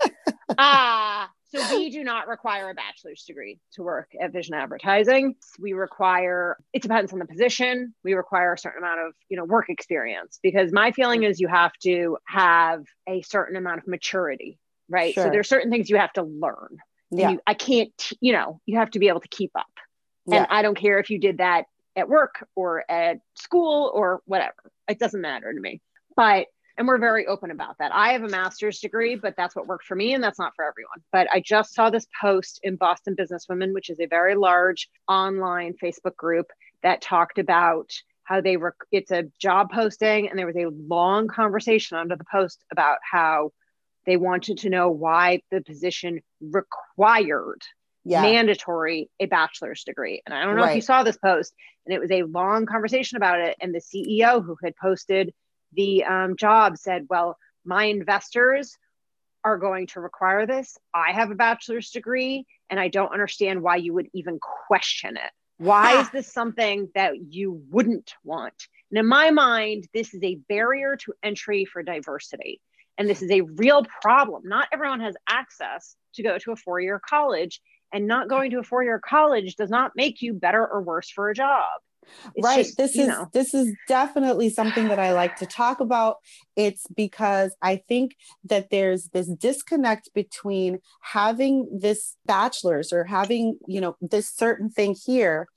[0.57, 1.18] Ah, uh,
[1.49, 5.35] so we do not require a bachelor's degree to work at Vision Advertising.
[5.59, 7.95] We require it depends on the position.
[8.05, 11.49] We require a certain amount of, you know, work experience because my feeling is you
[11.49, 14.59] have to have a certain amount of maturity,
[14.89, 15.15] right?
[15.15, 15.25] Sure.
[15.25, 16.79] So there's certain things you have to learn.
[17.11, 17.31] Yeah.
[17.31, 19.67] You, I can't, you know, you have to be able to keep up.
[20.31, 20.47] And.
[20.51, 21.65] I don't care if you did that
[21.97, 24.71] at work or at school or whatever.
[24.89, 25.81] It doesn't matter to me.
[26.17, 27.93] But and we're very open about that.
[27.93, 30.65] I have a master's degree, but that's what worked for me, and that's not for
[30.65, 31.03] everyone.
[31.13, 35.75] But I just saw this post in Boston Businesswomen, which is a very large online
[35.83, 36.47] Facebook group
[36.85, 37.91] that talked about
[38.23, 38.77] how they were.
[38.93, 43.51] It's a job posting, and there was a long conversation under the post about how
[44.07, 47.61] they wanted to know why the position required
[48.05, 48.23] yeah.
[48.23, 50.23] mandatory a bachelor's degree.
[50.25, 50.71] And I don't know right.
[50.71, 51.53] if you saw this post,
[51.85, 53.57] and it was a long conversation about it.
[53.61, 55.35] And the CEO who had posted
[55.73, 58.77] the um, job said, Well, my investors
[59.45, 60.77] are going to require this.
[60.93, 65.31] I have a bachelor's degree, and I don't understand why you would even question it.
[65.59, 68.55] Why is this something that you wouldn't want?
[68.91, 72.61] And in my mind, this is a barrier to entry for diversity.
[72.97, 74.43] And this is a real problem.
[74.45, 77.61] Not everyone has access to go to a four year college,
[77.93, 81.11] and not going to a four year college does not make you better or worse
[81.11, 81.65] for a job.
[82.35, 83.29] It's right just, this is know.
[83.33, 86.17] this is definitely something that i like to talk about
[86.57, 93.81] it's because i think that there's this disconnect between having this bachelor's or having you
[93.81, 95.49] know this certain thing here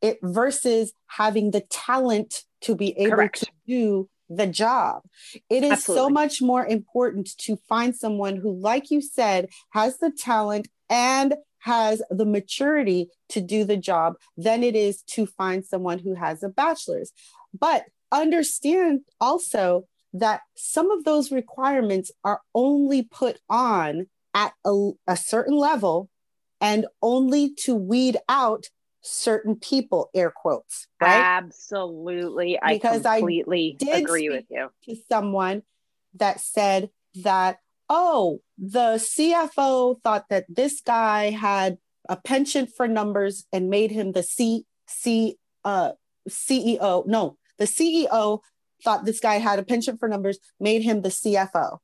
[0.00, 3.40] it versus having the talent to be able Correct.
[3.40, 5.02] to do the job.
[5.48, 6.02] It is Absolutely.
[6.02, 11.34] so much more important to find someone who, like you said, has the talent and
[11.62, 16.42] has the maturity to do the job than it is to find someone who has
[16.42, 17.12] a bachelor's.
[17.58, 25.16] But understand also that some of those requirements are only put on at a, a
[25.16, 26.10] certain level
[26.60, 28.66] and only to weed out
[29.00, 31.24] certain people air quotes right?
[31.24, 32.58] Absolutely.
[32.66, 34.70] Because i completely I agree with you.
[34.84, 35.62] to someone
[36.14, 37.58] that said that
[37.94, 41.76] oh the cfo thought that this guy had
[42.08, 45.92] a penchant for numbers and made him the c c uh
[46.28, 48.40] ceo no the ceo
[48.82, 51.78] thought this guy had a penchant for numbers made him the cfo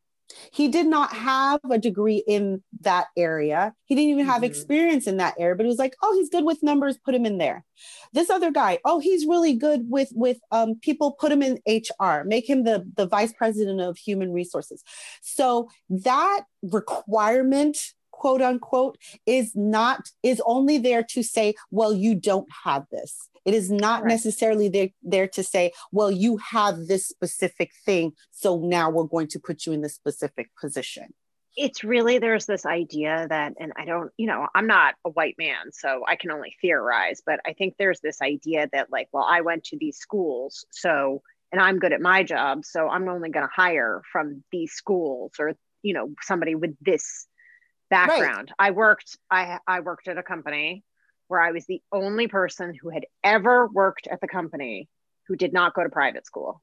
[0.53, 3.75] he did not have a degree in that area.
[3.87, 4.45] He didn't even have mm-hmm.
[4.45, 7.27] experience in that area, but he was like, "Oh, he's good with numbers, put him
[7.27, 7.65] in there."
[8.13, 12.25] This other guy, "Oh, he's really good with with um, people, put him in HR,
[12.25, 14.83] make him the the vice president of human resources."
[15.23, 17.79] So that requirement
[18.19, 23.55] quote unquote is not is only there to say well you don't have this it
[23.55, 24.11] is not right.
[24.11, 28.13] necessarily there, there to say, well, you have this specific thing.
[28.31, 31.15] So now we're going to put you in this specific position.
[31.57, 35.37] It's really, there's this idea that, and I don't, you know, I'm not a white
[35.39, 39.27] man, so I can only theorize, but I think there's this idea that, like, well,
[39.27, 43.31] I went to these schools, so, and I'm good at my job, so I'm only
[43.31, 47.27] going to hire from these schools or, you know, somebody with this
[47.91, 48.53] background.
[48.59, 48.69] Right.
[48.69, 50.85] I worked, I, I worked at a company
[51.29, 54.89] where I was the only person who had ever worked at the company
[55.27, 56.63] who did not go to private school.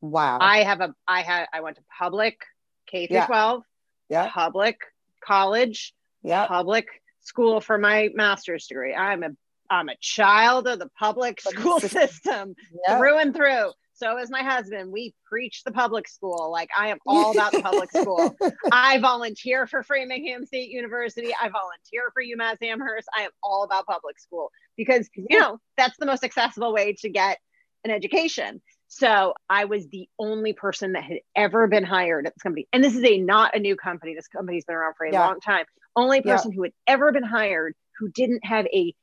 [0.00, 0.38] Wow.
[0.40, 2.40] I have a I had I went to public
[2.86, 3.26] K through yeah.
[3.26, 3.62] 12,
[4.08, 4.30] yeah.
[4.30, 4.78] public
[5.24, 6.46] college, yeah.
[6.46, 6.86] public
[7.20, 8.94] school for my master's degree.
[8.94, 9.30] I'm a
[9.70, 12.54] I'm a child of the public school system
[12.86, 12.98] yep.
[12.98, 13.72] through and through.
[13.98, 14.92] So is my husband.
[14.92, 16.50] We preach the public school.
[16.52, 18.36] Like I am all about the public school.
[18.70, 21.32] I volunteer for Framingham State University.
[21.34, 23.08] I volunteer for UMass Amherst.
[23.16, 27.08] I am all about public school because you know that's the most accessible way to
[27.08, 27.38] get
[27.84, 28.62] an education.
[28.86, 32.68] So I was the only person that had ever been hired at this company.
[32.72, 34.14] And this is a not a new company.
[34.14, 35.26] This company's been around for a yeah.
[35.26, 35.66] long time.
[35.96, 36.56] Only person yeah.
[36.56, 38.94] who had ever been hired who didn't have a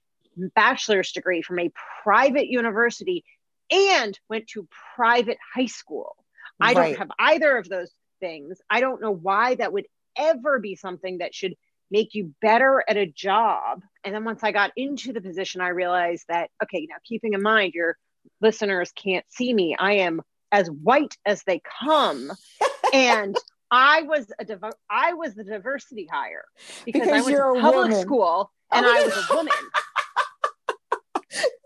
[0.55, 1.71] bachelor's degree from a
[2.03, 3.23] private university
[3.71, 6.15] and went to private high school.
[6.60, 6.89] I right.
[6.89, 8.60] don't have either of those things.
[8.69, 11.56] I don't know why that would ever be something that should
[11.91, 13.82] make you better at a job.
[14.04, 17.41] And then once I got into the position, I realized that, okay, now keeping in
[17.41, 17.97] mind your
[18.41, 22.32] listeners can't see me, I am as white as they come.
[22.93, 23.36] and
[23.71, 26.45] I was a div- I was the diversity hire
[26.86, 28.01] because, because I went to public woman.
[28.01, 29.54] school and oh, I was a woman.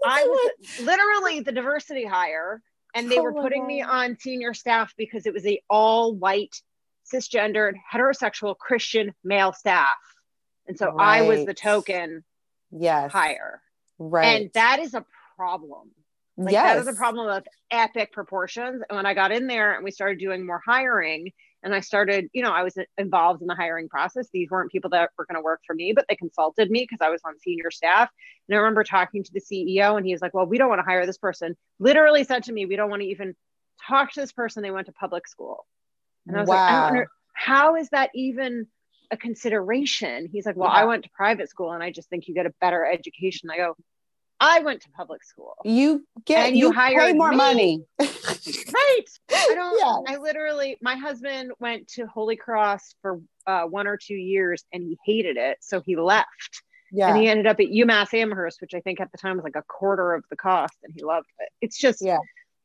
[0.05, 2.61] I was literally the diversity hire,
[2.93, 6.61] and they oh were putting me on senior staff because it was a all white,
[7.11, 9.89] cisgendered, heterosexual Christian male staff,
[10.67, 11.21] and so right.
[11.21, 12.23] I was the token
[12.71, 13.61] yes hire,
[13.97, 15.05] right, and that is a
[15.35, 15.91] problem.
[16.37, 16.75] Like yes.
[16.75, 18.81] that is a problem of epic proportions.
[18.89, 22.29] And when I got in there and we started doing more hiring, and I started,
[22.33, 24.29] you know, I was involved in the hiring process.
[24.31, 27.05] These weren't people that were going to work for me, but they consulted me because
[27.05, 28.09] I was on senior staff.
[28.47, 30.79] And I remember talking to the CEO, and he was like, Well, we don't want
[30.79, 31.57] to hire this person.
[31.79, 33.35] Literally said to me, We don't want to even
[33.87, 34.63] talk to this person.
[34.63, 35.65] They went to public school.
[36.27, 36.55] And I was wow.
[36.55, 38.67] like, I don't how is that even
[39.11, 40.29] a consideration?
[40.31, 40.81] He's like, Well, yeah.
[40.81, 43.49] I went to private school and I just think you get a better education.
[43.49, 43.75] I go,
[44.39, 45.55] I went to public school.
[45.65, 47.35] You get and you, you hire more me.
[47.35, 47.83] money.
[47.99, 49.05] right.
[49.31, 50.15] I don't yes.
[50.15, 54.83] I literally my husband went to Holy Cross for uh, one or two years and
[54.83, 55.57] he hated it.
[55.61, 56.63] So he left.
[56.91, 57.09] Yeah.
[57.09, 59.55] And he ended up at UMass Amherst, which I think at the time was like
[59.55, 61.49] a quarter of the cost, and he loved it.
[61.61, 62.17] It's just yeah.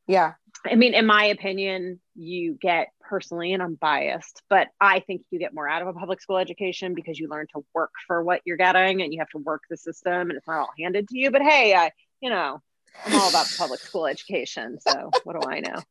[0.07, 0.33] Yeah.
[0.65, 5.39] I mean, in my opinion, you get personally, and I'm biased, but I think you
[5.39, 8.41] get more out of a public school education because you learn to work for what
[8.45, 11.17] you're getting and you have to work the system and it's not all handed to
[11.17, 11.31] you.
[11.31, 11.91] But hey, I,
[12.21, 12.61] you know,
[13.05, 14.77] I'm all about public school education.
[14.79, 15.75] So what do I know?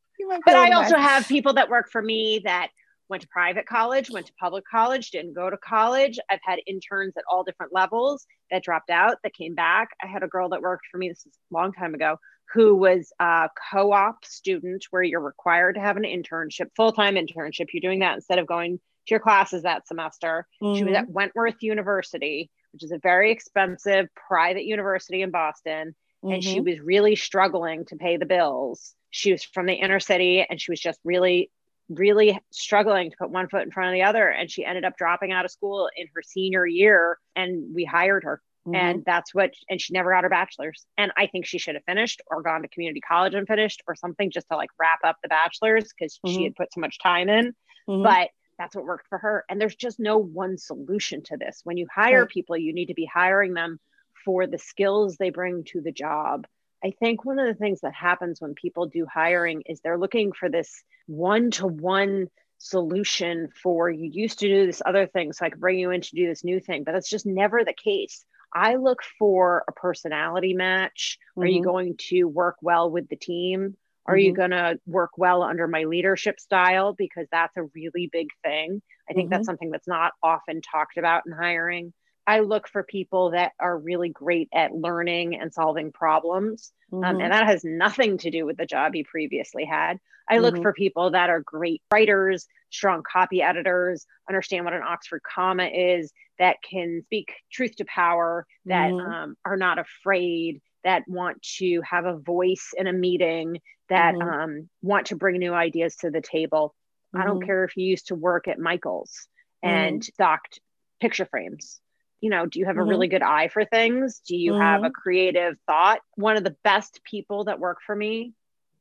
[0.46, 2.68] But I also have people that work for me that
[3.08, 6.18] went to private college, went to public college, didn't go to college.
[6.30, 9.88] I've had interns at all different levels that dropped out, that came back.
[10.02, 12.16] I had a girl that worked for me, this is a long time ago,
[12.52, 17.14] who was a co op student where you're required to have an internship, full time
[17.14, 17.68] internship.
[17.72, 20.46] You're doing that instead of going to your classes that semester.
[20.62, 20.78] Mm-hmm.
[20.78, 21.12] She was at mm-hmm.
[21.12, 25.94] Wentworth University, which is a very expensive private university in Boston.
[26.24, 26.34] Mm-hmm.
[26.34, 26.70] And she mm-hmm.
[26.70, 28.94] was really struggling to pay the bills.
[29.10, 31.50] She was from the inner city and she was just really
[31.90, 34.96] really struggling to put one foot in front of the other and she ended up
[34.96, 38.74] dropping out of school in her senior year and we hired her mm-hmm.
[38.74, 41.84] and that's what and she never got her bachelor's and i think she should have
[41.84, 45.16] finished or gone to community college and finished or something just to like wrap up
[45.22, 46.36] the bachelor's because mm-hmm.
[46.36, 47.54] she had put so much time in
[47.88, 48.02] mm-hmm.
[48.02, 51.76] but that's what worked for her and there's just no one solution to this when
[51.76, 52.30] you hire right.
[52.30, 53.78] people you need to be hiring them
[54.24, 56.46] for the skills they bring to the job
[56.84, 60.32] I think one of the things that happens when people do hiring is they're looking
[60.32, 65.44] for this one to one solution for you used to do this other thing, so
[65.44, 66.84] I could bring you in to do this new thing.
[66.84, 68.24] But that's just never the case.
[68.54, 71.18] I look for a personality match.
[71.32, 71.42] Mm-hmm.
[71.42, 71.70] Are you mm-hmm.
[71.70, 73.76] going to work well with the team?
[74.06, 74.26] Are mm-hmm.
[74.26, 76.94] you going to work well under my leadership style?
[76.96, 78.80] Because that's a really big thing.
[79.08, 79.34] I think mm-hmm.
[79.34, 81.92] that's something that's not often talked about in hiring.
[82.26, 86.72] I look for people that are really great at learning and solving problems.
[86.92, 87.04] Mm-hmm.
[87.04, 89.98] Um, and that has nothing to do with the job he previously had.
[90.28, 90.62] I look mm-hmm.
[90.62, 96.12] for people that are great writers, strong copy editors, understand what an Oxford comma is,
[96.38, 99.12] that can speak truth to power, that mm-hmm.
[99.12, 103.60] um, are not afraid, that want to have a voice in a meeting,
[103.90, 104.28] that mm-hmm.
[104.28, 106.74] um, want to bring new ideas to the table.
[107.14, 107.46] I don't mm-hmm.
[107.46, 109.28] care if you used to work at Michael's
[109.62, 110.12] and mm-hmm.
[110.14, 110.60] stocked
[111.00, 111.80] picture frames
[112.24, 112.86] you know, do you have mm-hmm.
[112.86, 114.22] a really good eye for things?
[114.26, 114.62] Do you mm-hmm.
[114.62, 116.00] have a creative thought?
[116.14, 118.32] One of the best people that work for me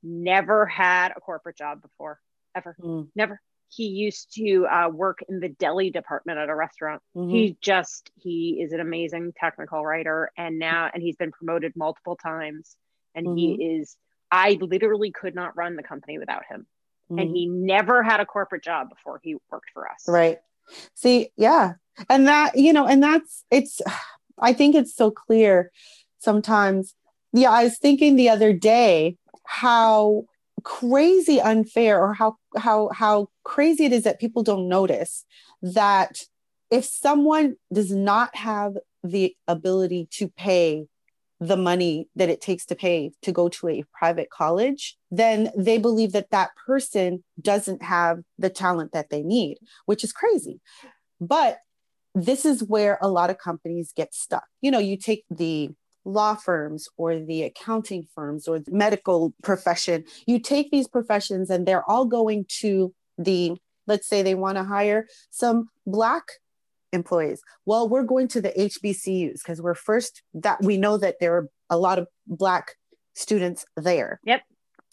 [0.02, 2.22] never had a corporate job before,
[2.56, 3.10] ever, mm.
[3.18, 3.42] never.
[3.68, 7.02] He used to uh, work in the deli department at a restaurant.
[7.18, 7.32] Mm-hmm.
[7.32, 10.32] He just, he is an amazing technical writer.
[10.38, 12.78] And now, and he's been promoted multiple times.
[13.14, 13.82] And he mm-hmm.
[13.82, 13.98] is,
[14.32, 16.66] I literally could not run the company without him.
[17.10, 17.34] And mm-hmm.
[17.36, 20.06] he never had a corporate job before he worked for us.
[20.08, 20.40] Right.
[20.94, 21.74] See, yeah.
[22.10, 23.82] And that, you know, and that's, it's,
[24.40, 25.72] I think it's so clear
[26.20, 26.96] sometimes.
[27.34, 30.26] Yeah, I was thinking the other day how
[30.64, 35.26] crazy unfair or how how how crazy it is that people don't notice
[35.62, 36.22] that
[36.72, 40.86] if someone does not have the ability to pay
[41.48, 45.78] the money that it takes to pay to go to a private college, then they
[45.78, 50.60] believe that that person doesn't have the talent that they need, which is crazy.
[51.20, 51.60] But
[52.16, 54.46] this is where a lot of companies get stuck.
[54.62, 55.72] You know, you take the
[56.06, 61.66] law firms or the accounting firms or the medical profession, you take these professions and
[61.66, 66.24] they're all going to the, let's say they want to hire some Black
[66.94, 67.42] employees.
[67.66, 71.50] Well, we're going to the HBCUs because we're first that we know that there are
[71.70, 72.76] a lot of Black
[73.14, 74.20] students there.
[74.26, 74.42] Yep.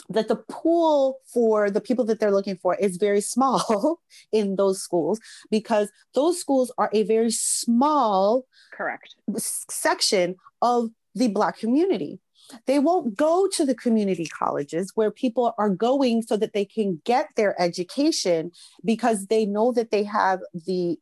[0.08, 4.00] That the pool for the people that they're looking for is very small
[4.32, 5.20] in those schools
[5.50, 12.18] because those schools are a very small correct section of the Black community.
[12.66, 17.00] They won't go to the community colleges where people are going so that they can
[17.04, 18.50] get their education
[18.84, 20.98] because they know that they have the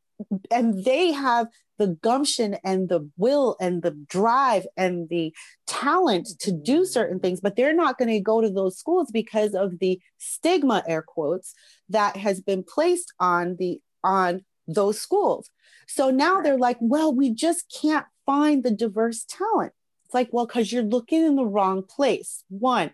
[0.50, 1.46] and they have
[1.78, 5.32] the gumption and the will and the drive and the
[5.66, 9.54] talent to do certain things but they're not going to go to those schools because
[9.54, 11.54] of the stigma air quotes
[11.88, 15.50] that has been placed on the on those schools.
[15.86, 19.72] So now they're like well we just can't find the diverse talent.
[20.04, 22.44] It's like well because you're looking in the wrong place.
[22.48, 22.90] One.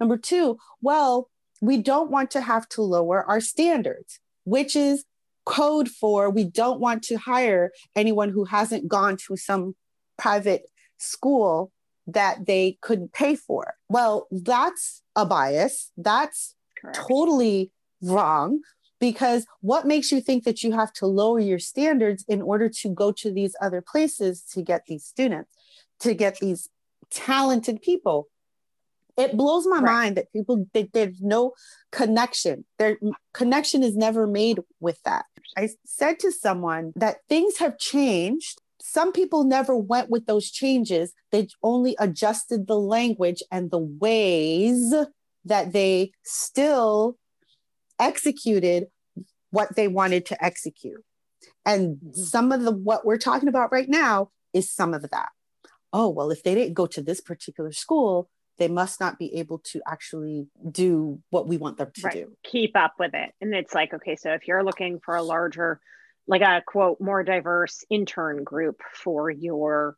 [0.00, 5.04] Number two well we don't want to have to lower our standards which is
[5.44, 9.74] code for we don't want to hire anyone who hasn't gone to some
[10.18, 11.72] private school
[12.06, 13.74] that they couldn't pay for.
[13.88, 15.90] Well, that's a bias.
[15.96, 16.96] That's Correct.
[16.96, 17.70] totally
[18.00, 18.60] wrong
[18.98, 22.88] because what makes you think that you have to lower your standards in order to
[22.88, 25.52] go to these other places to get these students,
[26.00, 26.68] to get these
[27.10, 28.28] talented people?
[29.16, 29.84] It blows my right.
[29.84, 31.52] mind that people that there's no
[31.90, 32.98] connection their
[33.34, 35.24] connection is never made with that
[35.56, 41.12] i said to someone that things have changed some people never went with those changes
[41.30, 44.94] they only adjusted the language and the ways
[45.44, 47.16] that they still
[47.98, 48.86] executed
[49.50, 51.02] what they wanted to execute.
[51.64, 52.12] And mm-hmm.
[52.20, 55.28] some of the what we're talking about right now is some of that.
[55.92, 59.58] Oh, well, if they didn't go to this particular school, they must not be able
[59.58, 62.14] to actually do what we want them to right.
[62.14, 62.36] do.
[62.44, 63.32] Keep up with it.
[63.40, 65.80] And it's like, okay, so if you're looking for a larger,
[66.26, 69.96] like a quote, more diverse intern group for your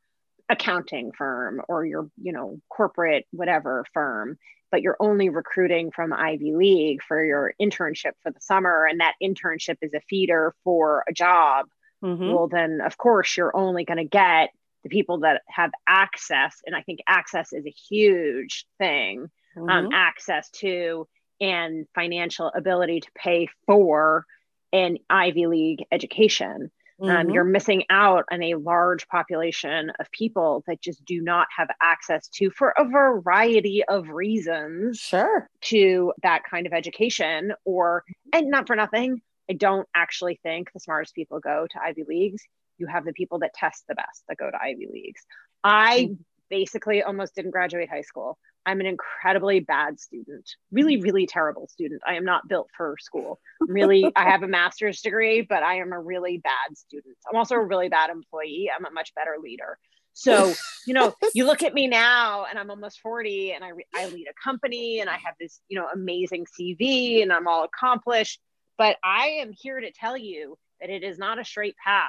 [0.49, 4.39] accounting firm or your, you know, corporate whatever firm,
[4.71, 9.15] but you're only recruiting from Ivy League for your internship for the summer, and that
[9.23, 11.67] internship is a feeder for a job,
[12.03, 12.33] mm-hmm.
[12.33, 14.51] well, then of course you're only going to get
[14.85, 16.61] the people that have access.
[16.65, 19.71] And I think access is a huge thing um, mm-hmm.
[19.71, 21.09] um, access to
[21.41, 24.25] and financial ability to pay for
[24.73, 26.71] an Ivy League education.
[27.03, 27.17] Um, mm-hmm.
[27.17, 31.69] Um, you're missing out on a large population of people that just do not have
[31.83, 37.53] access to, for a variety of reasons, sure, to that kind of education.
[37.65, 39.21] Or, and not for nothing,
[39.51, 42.43] I don't actually think the smartest people go to Ivy Leagues.
[42.79, 45.23] You have the people that test the best that go to Ivy Leagues.
[45.63, 46.15] I mm-hmm.
[46.51, 48.39] basically almost didn't graduate high school.
[48.67, 52.01] I'm an incredibly bad student, really, really terrible student.
[52.07, 53.39] I am not built for school.
[53.61, 57.17] Really, I have a master's degree, but I am a really bad student.
[57.29, 58.71] I'm also a really bad employee.
[58.75, 59.79] I'm a much better leader.
[60.15, 60.55] So,
[60.87, 64.07] you know, you look at me now and I'm almost 40 and I, re- I
[64.07, 68.41] lead a company and I have this, you know, amazing CV and I'm all accomplished.
[68.79, 72.09] But I am here to tell you that it is not a straight path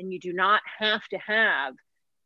[0.00, 1.74] and you do not have to have,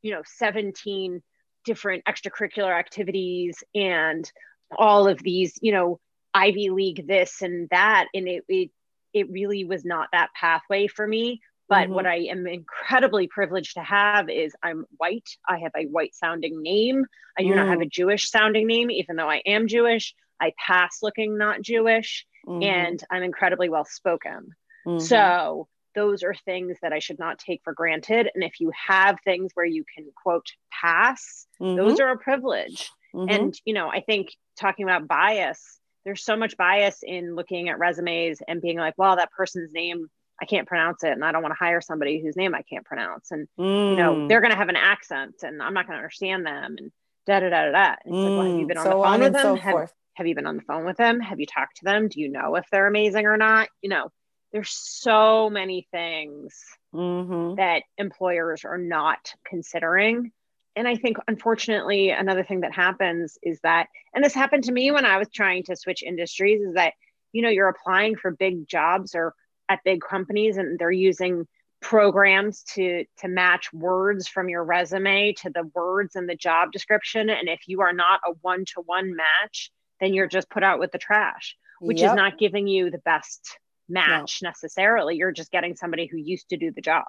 [0.03, 1.23] you know, 17
[1.65, 4.31] different extracurricular activities and
[4.77, 5.99] all of these, you know,
[6.33, 8.07] Ivy League this and that.
[8.15, 8.71] And it, it,
[9.13, 11.41] it really was not that pathway for me.
[11.69, 11.95] But mm-hmm.
[11.95, 15.29] what I am incredibly privileged to have is I'm white.
[15.49, 17.07] I have a white sounding name.
[17.39, 17.57] I do mm.
[17.57, 17.91] not have a mm.
[17.91, 20.15] Jewish sounding name, even though I am Jewish.
[20.41, 22.63] I pass looking not Jewish, mm-hmm.
[22.63, 24.51] and I'm incredibly well spoken.
[24.87, 24.99] Mm-hmm.
[24.99, 28.31] So those are things that I should not take for granted.
[28.35, 31.77] And if you have things where you can quote pass, mm-hmm.
[31.77, 32.91] those are a privilege.
[33.15, 33.31] Mm-hmm.
[33.31, 37.79] And, you know, I think talking about bias, there's so much bias in looking at
[37.79, 40.09] resumes and being like, well, that person's name,
[40.41, 41.13] I can't pronounce it.
[41.13, 43.31] And I don't want to hire somebody whose name I can't pronounce.
[43.31, 43.91] And, mm.
[43.91, 44.29] you know, mm.
[44.29, 46.77] they're going to have an accent and I'm not going to understand them.
[46.79, 46.93] And
[47.27, 47.95] da da da da da.
[48.05, 48.23] And mm.
[48.23, 48.69] like, well, have you mm.
[48.69, 49.43] been on so the phone on with them?
[49.43, 51.21] So have, have you been on the phone with them?
[51.21, 52.09] Have you talked to them?
[52.09, 53.69] Do you know if they're amazing or not?
[53.81, 54.11] You know,
[54.55, 56.55] there's so many things
[56.95, 57.57] mm-hmm.
[57.57, 60.31] that employers are not considering
[60.77, 64.91] and i think unfortunately another thing that happens is that and this happened to me
[64.93, 66.95] when i was trying to switch industries is that
[67.33, 69.35] you know you're applying for big jobs or
[69.69, 71.47] at big companies and they're using
[71.83, 77.29] programs to to match words from your resume to the words in the job description
[77.29, 80.79] and if you are not a one to one match then you're just put out
[80.79, 82.13] with the trash which yep.
[82.13, 83.59] is not giving you the best
[83.89, 84.49] match no.
[84.49, 85.17] necessarily.
[85.17, 87.05] You're just getting somebody who used to do the job.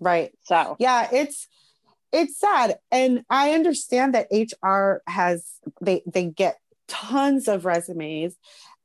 [0.00, 0.32] Right.
[0.42, 1.48] So, yeah, it's
[2.12, 5.44] it's sad and I understand that HR has
[5.80, 8.36] they they get tons of resumes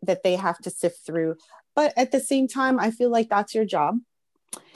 [0.01, 1.35] that they have to sift through,
[1.75, 3.97] but at the same time I feel like that's your job.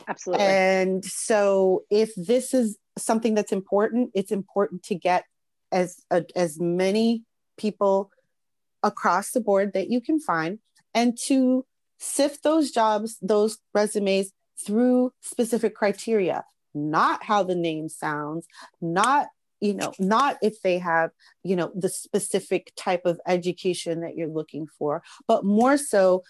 [0.08, 0.46] Absolutely.
[0.46, 5.24] And so if this is something that's important, it's important to get
[5.72, 7.24] as uh, as many
[7.58, 8.12] people
[8.84, 10.60] across the board that you can find
[10.94, 11.66] and to
[12.04, 14.32] sift those jobs, those resumes
[14.66, 16.44] through specific criteria,
[16.74, 18.46] not how the name sounds,
[18.82, 19.28] not
[19.62, 24.28] you know not if they have you know the specific type of education that you're
[24.28, 26.22] looking for but more so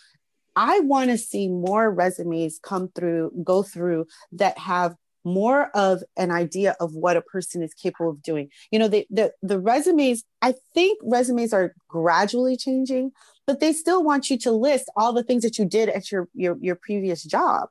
[0.56, 6.32] i want to see more resumes come through go through that have more of an
[6.32, 8.50] idea of what a person is capable of doing.
[8.72, 13.12] You know, the, the, the resumes, I think resumes are gradually changing,
[13.48, 16.28] but they still want you to list all the things that you did at your,
[16.34, 17.70] your, your previous job.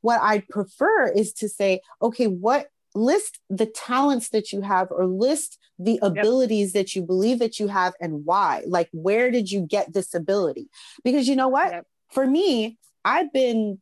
[0.00, 5.06] What I prefer is to say, okay, what list the talents that you have or
[5.06, 6.84] list the abilities yep.
[6.84, 8.62] that you believe that you have and why.
[8.66, 10.68] Like, where did you get this ability?
[11.04, 11.70] Because you know what?
[11.70, 11.86] Yep.
[12.10, 13.80] For me, I've been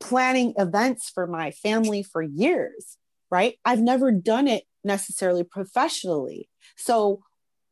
[0.00, 2.96] planning events for my family for years,
[3.30, 3.58] right?
[3.64, 6.48] I've never done it necessarily professionally.
[6.76, 7.22] So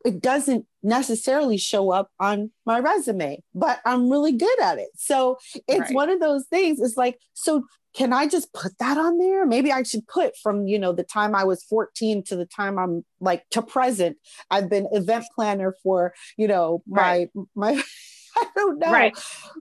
[0.04, 4.90] it doesn't necessarily show up on my resume, but I'm really good at it.
[4.96, 5.94] So it's right.
[5.94, 6.78] one of those things.
[6.80, 7.64] It's like, so
[7.94, 9.46] can I just put that on there?
[9.46, 12.78] Maybe I should put from, you know, the time I was 14 to the time
[12.78, 14.18] I'm like to present.
[14.50, 17.28] I've been event planner for, you know, my right.
[17.54, 17.82] my
[18.36, 18.90] I don't know.
[18.90, 19.16] Right.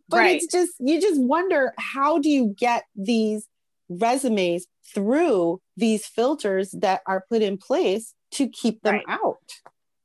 [0.10, 0.36] But right.
[0.36, 3.48] it's just, you just wonder how do you get these
[3.90, 9.06] resumes through these filters that are put in place to keep them right.
[9.08, 9.38] out?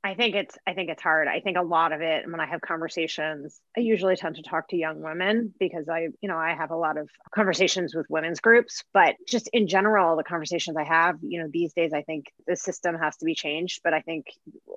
[0.04, 1.26] I think it's I think it's hard.
[1.26, 4.68] I think a lot of it when I have conversations, I usually tend to talk
[4.68, 8.38] to young women because I, you know, I have a lot of conversations with women's
[8.38, 12.26] groups, but just in general the conversations I have, you know, these days I think
[12.46, 14.26] the system has to be changed, but I think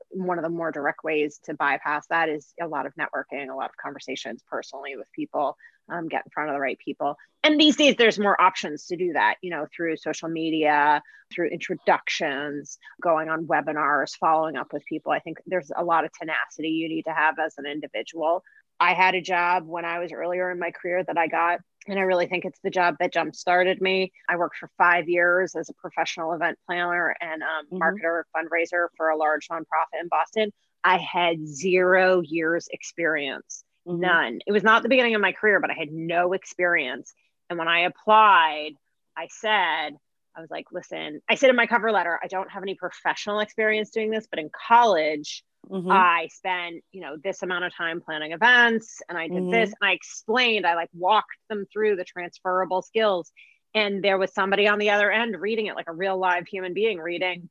[0.10, 3.56] one of the more direct ways to bypass that is a lot of networking, a
[3.56, 5.56] lot of conversations personally with people
[5.90, 7.16] um, get in front of the right people.
[7.44, 11.02] And these days, there's more options to do that, you know, through social media,
[11.34, 15.12] through introductions, going on webinars, following up with people.
[15.12, 18.44] I think there's a lot of tenacity you need to have as an individual.
[18.80, 22.00] I had a job when I was earlier in my career that I got, and
[22.00, 24.12] I really think it's the job that jump started me.
[24.30, 27.78] I worked for five years as a professional event planner and um, mm-hmm.
[27.78, 30.52] marketer, fundraiser for a large nonprofit in Boston.
[30.84, 33.64] I had zero years experience.
[33.86, 34.40] None.
[34.46, 37.14] It was not the beginning of my career, but I had no experience.
[37.50, 38.74] And when I applied,
[39.18, 39.98] I said,
[40.36, 43.40] I was like, listen, I said in my cover letter, I don't have any professional
[43.40, 45.92] experience doing this, but in college, mm-hmm.
[45.92, 49.52] I spent, you know, this amount of time planning events and I did mm-hmm.
[49.52, 53.32] this and I explained, I like walked them through the transferable skills.
[53.74, 56.74] And there was somebody on the other end reading it like a real live human
[56.74, 57.50] being reading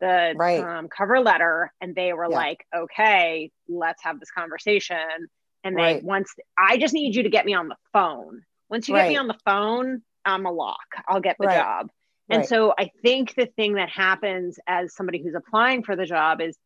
[0.00, 0.62] the right.
[0.62, 1.72] um, cover letter.
[1.80, 2.36] And they were yeah.
[2.36, 5.28] like, okay, let's have this conversation.
[5.66, 6.02] And right.
[6.04, 8.42] once I just need you to get me on the phone.
[8.70, 9.04] Once you right.
[9.04, 10.86] get me on the phone, I'm a lock.
[11.08, 11.58] I'll get the right.
[11.58, 11.90] job.
[12.28, 16.40] And so I think the thing that happens as somebody who's applying for the job
[16.40, 16.56] is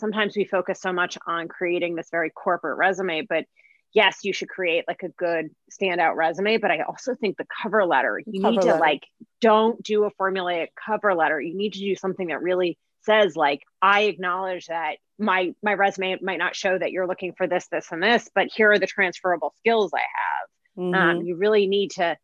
[0.00, 3.44] sometimes we focus so much on creating this very corporate resume, but
[3.92, 7.84] yes, you should create like a good standout resume, but I also think the cover
[7.86, 8.80] letter, you cover need to letter.
[8.80, 9.02] like
[9.40, 11.40] don't do a formulaic cover letter.
[11.40, 16.18] You need to do something that really says like I acknowledge that my my resume
[16.22, 18.86] might not show that you're looking for this this and this but here are the
[18.86, 21.18] transferable skills i have um, mm-hmm.
[21.18, 22.16] um, you really need to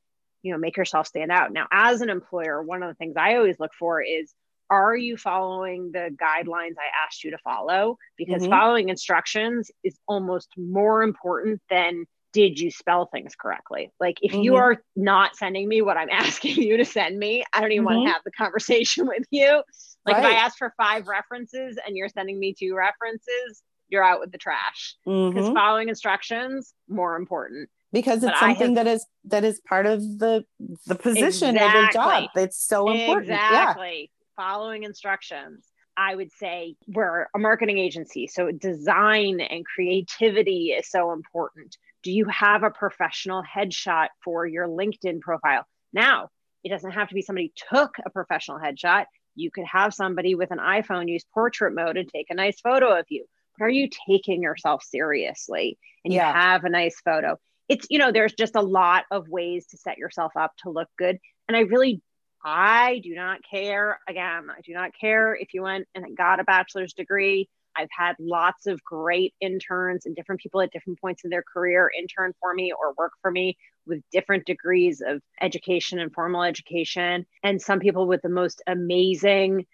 [0.43, 3.37] you know make yourself stand out now as an employer one of the things i
[3.37, 4.33] always look for is
[4.71, 8.53] are you following the guidelines i asked you to follow because mm-hmm.
[8.53, 14.43] following instructions is almost more important than did you spell things correctly like if mm-hmm.
[14.43, 17.85] you are not sending me what i'm asking you to send me i don't even
[17.85, 18.09] want to mm-hmm.
[18.09, 19.63] have the conversation with you
[20.07, 20.25] like right.
[20.25, 24.33] if I ask for five references and you're sending me two references, you're out with
[24.33, 24.97] the trash.
[25.05, 25.55] Because mm-hmm.
[25.55, 27.69] following instructions more important.
[27.93, 30.45] Because it's but something have, that is that is part of the
[30.87, 31.81] the position exactly.
[31.81, 32.29] of the job.
[32.37, 33.31] It's so important.
[33.31, 34.11] Exactly.
[34.13, 34.43] Yeah.
[34.45, 35.67] Following instructions.
[35.97, 38.27] I would say we're a marketing agency.
[38.27, 41.77] So design and creativity is so important.
[42.03, 45.67] Do you have a professional headshot for your LinkedIn profile?
[45.93, 46.29] Now,
[46.65, 50.51] it doesn't have to be somebody took a professional headshot you could have somebody with
[50.51, 53.25] an iPhone use portrait mode and take a nice photo of you.
[53.59, 56.29] But are you taking yourself seriously and yeah.
[56.29, 57.37] you have a nice photo?
[57.69, 60.89] It's, you know, there's just a lot of ways to set yourself up to look
[60.99, 61.19] good.
[61.49, 62.03] And I really,
[62.45, 64.01] I do not care.
[64.09, 67.49] Again, I do not care if you went and got a bachelor's degree.
[67.77, 71.91] I've had lots of great interns and different people at different points in their career
[71.97, 73.57] intern for me or work for me
[73.91, 77.27] with different degrees of education and formal education.
[77.43, 79.67] And some people with the most amazing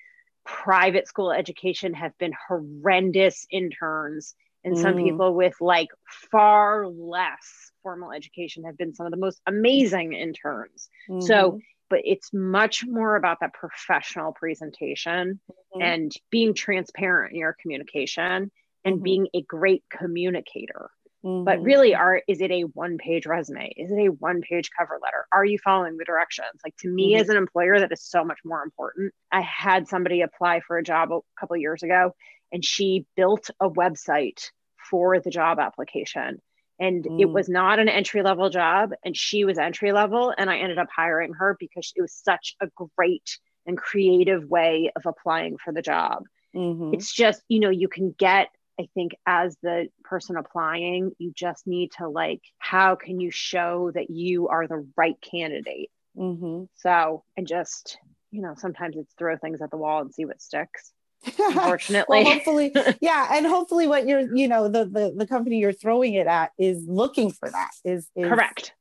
[0.45, 4.35] private school education have been horrendous interns.
[4.64, 4.83] And mm.
[4.83, 5.89] some people with like
[6.31, 10.89] far less formal education have been some of the most amazing interns.
[11.09, 11.25] Mm-hmm.
[11.25, 15.83] So, but it's much more about that professional presentation mm-hmm.
[15.83, 18.51] and being transparent in your communication
[18.85, 19.03] and mm-hmm.
[19.03, 20.91] being a great communicator.
[21.27, 21.45] Mm-hmm.
[21.45, 23.72] But really, are is it a one page resume?
[23.77, 25.27] Is it a one page cover letter?
[25.33, 26.61] Are you following the directions?
[26.64, 27.20] Like to me, mm-hmm.
[27.22, 29.12] as an employer, that is so much more important.
[29.33, 32.12] I had somebody apply for a job a couple years ago,
[32.53, 34.51] and she built a website
[34.89, 36.41] for the job application.
[36.79, 37.20] And mm.
[37.20, 40.33] it was not an entry level job, and she was entry level.
[40.37, 44.93] And I ended up hiring her because it was such a great and creative way
[44.95, 46.24] of applying for the job.
[46.55, 46.95] Mm-hmm.
[46.95, 48.49] It's just, you know, you can get
[48.79, 53.91] I think as the person applying, you just need to like, how can you show
[53.95, 55.91] that you are the right candidate?
[56.16, 56.64] Mm-hmm.
[56.77, 57.99] So, and just,
[58.31, 60.93] you know, sometimes it's throw things at the wall and see what sticks.
[61.39, 65.72] Unfortunately, well, hopefully, yeah, and hopefully, what you're, you know, the, the the company you're
[65.72, 67.70] throwing it at is looking for that.
[67.85, 68.74] Is, is correct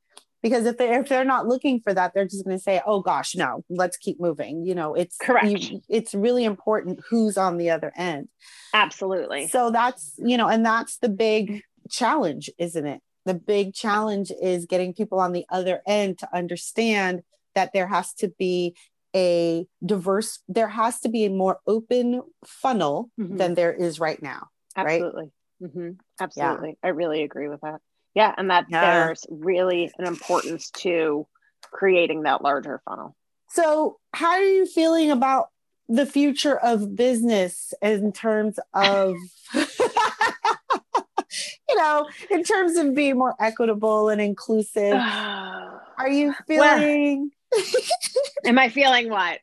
[0.46, 3.00] because if they're if they're not looking for that they're just going to say oh
[3.00, 7.56] gosh no let's keep moving you know it's correct you, it's really important who's on
[7.56, 8.28] the other end
[8.72, 14.30] absolutely so that's you know and that's the big challenge isn't it the big challenge
[14.40, 17.22] is getting people on the other end to understand
[17.56, 18.76] that there has to be
[19.16, 23.36] a diverse there has to be a more open funnel mm-hmm.
[23.36, 25.24] than there is right now absolutely
[25.60, 25.70] right?
[25.70, 25.90] mm-hmm.
[26.20, 26.74] absolutely yeah.
[26.84, 27.80] i really agree with that
[28.16, 29.04] yeah, and that yeah.
[29.04, 31.26] there's really an importance to
[31.70, 33.14] creating that larger funnel.
[33.50, 35.48] So, how are you feeling about
[35.88, 39.16] the future of business in terms of
[39.54, 39.66] you
[41.76, 47.64] know in terms of being more equitable and inclusive are you feeling well,
[48.46, 49.38] am i feeling what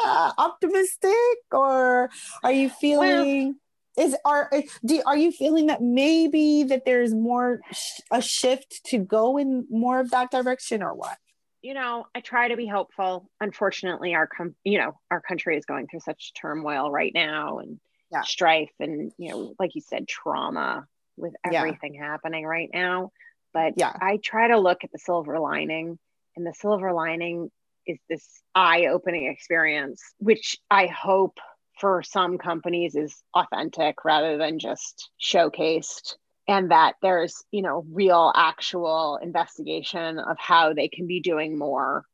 [0.00, 1.14] uh, optimistic
[1.52, 2.10] or
[2.42, 3.54] are you feeling well,
[4.02, 8.80] is are eh, do are you feeling that maybe that there's more sh- a shift
[8.86, 11.16] to go in more of that direction or what
[11.62, 13.30] you know, I try to be hopeful.
[13.40, 17.78] Unfortunately, our com- you know, our country is going through such turmoil right now and
[18.10, 18.22] yeah.
[18.22, 20.86] strife and you know, like you said, trauma
[21.16, 22.10] with everything yeah.
[22.10, 23.10] happening right now.
[23.54, 25.98] But yeah, I try to look at the silver lining,
[26.36, 27.50] and the silver lining
[27.86, 31.38] is this eye-opening experience, which I hope
[31.82, 36.14] for some companies is authentic rather than just showcased
[36.46, 42.04] and that there's you know real actual investigation of how they can be doing more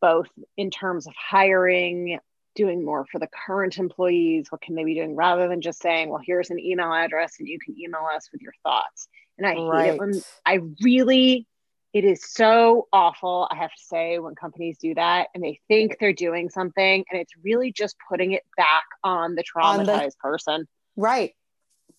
[0.00, 2.18] both in terms of hiring
[2.54, 6.08] doing more for the current employees what can they be doing rather than just saying
[6.08, 9.54] well here's an email address and you can email us with your thoughts and i
[9.54, 9.84] right.
[9.84, 11.46] hate it when i really
[11.92, 15.96] it is so awful i have to say when companies do that and they think
[15.98, 20.12] they're doing something and it's really just putting it back on the traumatized on the,
[20.20, 21.32] person right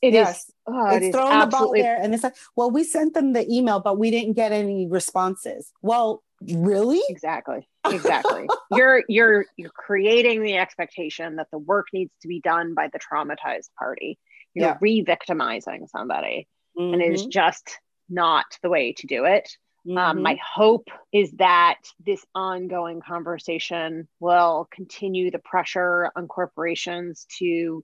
[0.03, 0.49] it yes.
[0.49, 1.79] Is, oh, it's it throwing absolutely...
[1.79, 4.33] the ball there, and it's like, well, we sent them the email, but we didn't
[4.33, 5.71] get any responses.
[5.81, 7.01] Well, really?
[7.09, 7.67] Exactly.
[7.85, 8.47] Exactly.
[8.71, 12.97] you're you're you're creating the expectation that the work needs to be done by the
[12.97, 14.17] traumatized party.
[14.53, 14.77] You're yeah.
[14.79, 16.47] re-victimizing somebody,
[16.79, 16.93] mm-hmm.
[16.93, 17.31] and it is mm-hmm.
[17.31, 17.77] just
[18.09, 19.49] not the way to do it.
[19.87, 19.97] Mm-hmm.
[19.97, 27.83] Um, my hope is that this ongoing conversation will continue the pressure on corporations to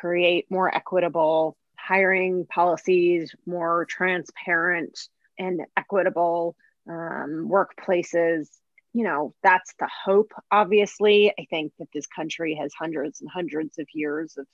[0.00, 4.98] create more equitable hiring policies, more transparent
[5.38, 6.56] and equitable
[6.88, 8.48] um, workplaces.
[8.94, 11.30] You know, that's the hope, obviously.
[11.38, 14.46] I think that this country has hundreds and hundreds of years of,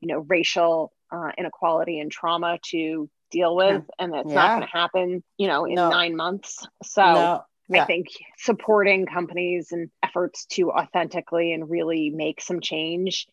[0.00, 4.34] you know, racial uh, inequality and trauma to deal with, and it's yeah.
[4.34, 5.90] not going to happen, you know, in no.
[5.90, 6.66] nine months.
[6.82, 7.44] So no.
[7.68, 7.82] yeah.
[7.82, 8.08] I think
[8.38, 13.26] supporting companies and efforts to authentically and really make some change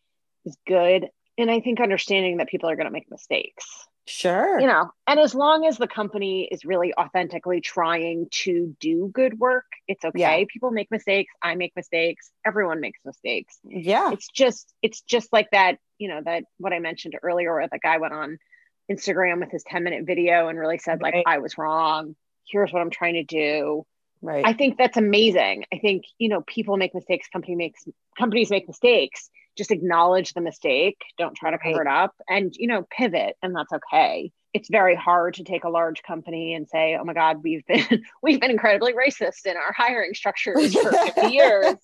[0.45, 3.87] is good and I think understanding that people are going to make mistakes.
[4.07, 4.59] Sure.
[4.59, 9.37] You know, and as long as the company is really authentically trying to do good
[9.37, 10.39] work, it's okay.
[10.39, 10.45] Yeah.
[10.51, 11.33] People make mistakes.
[11.41, 12.31] I make mistakes.
[12.45, 13.59] Everyone makes mistakes.
[13.65, 14.11] Yeah.
[14.13, 17.79] It's just, it's just like that, you know, that what I mentioned earlier where the
[17.79, 18.37] guy went on
[18.91, 21.15] Instagram with his 10 minute video and really said, right.
[21.15, 22.15] like, I was wrong.
[22.49, 23.85] Here's what I'm trying to do.
[24.21, 24.43] Right.
[24.45, 25.65] I think that's amazing.
[25.71, 27.85] I think, you know, people make mistakes, company makes
[28.17, 31.87] companies make mistakes just acknowledge the mistake don't try to cover right.
[31.87, 35.69] it up and you know pivot and that's okay it's very hard to take a
[35.69, 39.73] large company and say oh my god we've been we've been incredibly racist in our
[39.75, 41.75] hiring structures for 50 years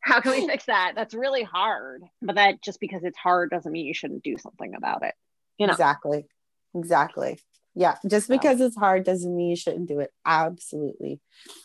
[0.00, 3.72] how can we fix that that's really hard but that just because it's hard doesn't
[3.72, 5.14] mean you shouldn't do something about it
[5.58, 6.26] you know exactly
[6.74, 7.38] exactly
[7.74, 11.20] yeah just because it's hard doesn't mean you shouldn't do it absolutely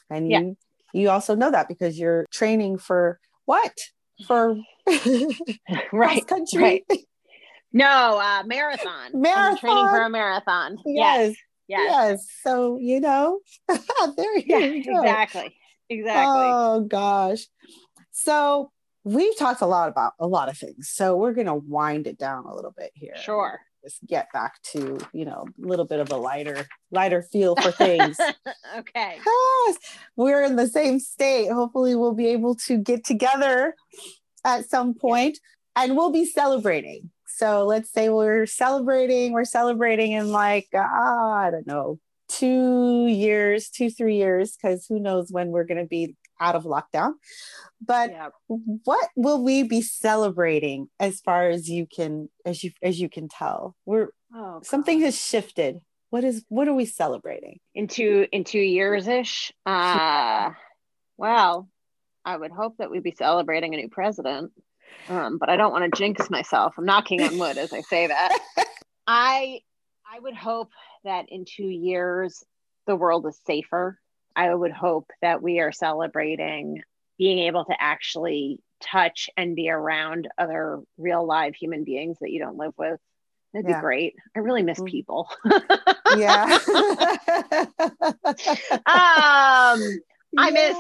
[0.10, 0.40] and yeah.
[0.40, 0.58] you
[0.94, 3.74] you also know that because you're training for what
[4.28, 4.56] for
[5.94, 6.62] right country.
[6.62, 6.84] Right.
[7.76, 9.10] No, uh, marathon.
[9.14, 9.52] Marathon.
[9.54, 10.78] I'm training for a marathon.
[10.86, 11.36] Yes.
[11.68, 11.90] Yes.
[11.90, 12.28] Yes.
[12.44, 15.02] So you know, there you yeah, go.
[15.02, 15.56] Exactly.
[15.90, 16.44] Exactly.
[16.46, 17.48] Oh gosh.
[18.12, 18.72] So
[19.04, 20.90] we've talked a lot about a lot of things.
[20.90, 23.16] So we're gonna wind it down a little bit here.
[23.16, 23.60] Sure.
[23.84, 27.72] Just get back to you know a little bit of a lighter lighter feel for
[27.72, 28.18] things.
[28.78, 29.18] okay.
[29.26, 29.78] Yes.
[30.16, 31.52] We're in the same state.
[31.52, 33.76] Hopefully, we'll be able to get together
[34.46, 35.40] at some point
[35.76, 37.10] and we'll be celebrating.
[37.26, 43.70] So let's say we're celebrating, we're celebrating in like, uh, I don't know, two years,
[43.70, 47.14] two, three years, because who knows when we're going to be out of lockdown.
[47.82, 48.30] But yeah.
[48.48, 53.28] what will we be celebrating as far as you can, as you, as you can
[53.28, 53.76] tell?
[53.86, 55.80] We're, oh, something has shifted.
[56.10, 57.60] What is, what are we celebrating?
[57.74, 59.52] In two, in two years ish?
[59.66, 60.52] Uh,
[61.18, 61.70] well,
[62.26, 64.52] I would hope that we'd be celebrating a new president.
[65.10, 66.76] Um, but I don't want to jinx myself.
[66.78, 68.38] I'm knocking on wood as I say that.
[69.08, 69.62] I
[70.10, 70.72] I would hope
[71.04, 72.44] that in two years
[72.86, 74.00] the world is safer.
[74.36, 76.82] I would hope that we are celebrating
[77.18, 82.40] being able to actually touch and be around other real live human beings that you
[82.40, 83.00] don't live with.
[83.54, 83.78] That'd yeah.
[83.78, 84.16] be great.
[84.36, 84.88] I really miss mm.
[84.88, 85.30] people.
[86.18, 86.58] yeah.
[88.86, 90.00] um
[90.36, 90.76] I miss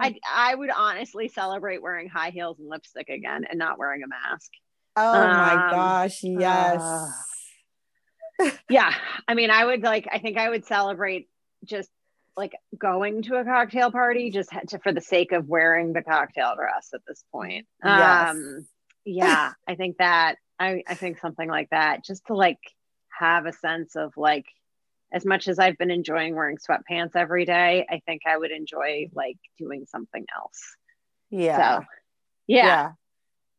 [0.00, 4.08] I I would honestly celebrate wearing high heels and lipstick again and not wearing a
[4.08, 4.50] mask.
[4.94, 6.80] Oh um, my gosh, yes.
[6.80, 8.94] Uh, yeah.
[9.26, 11.28] I mean, I would like I think I would celebrate
[11.64, 11.90] just
[12.36, 16.54] like going to a cocktail party just to, for the sake of wearing the cocktail
[16.56, 17.66] dress at this point.
[17.84, 18.30] Yes.
[18.30, 18.66] Um,
[19.04, 22.58] yeah, I think that I, I think something like that, just to like
[23.18, 24.46] have a sense of like,
[25.12, 29.10] as much as I've been enjoying wearing sweatpants every day, I think I would enjoy
[29.14, 30.76] like doing something else.
[31.28, 31.80] Yeah.
[31.80, 31.84] So,
[32.46, 32.66] yeah.
[32.66, 32.90] yeah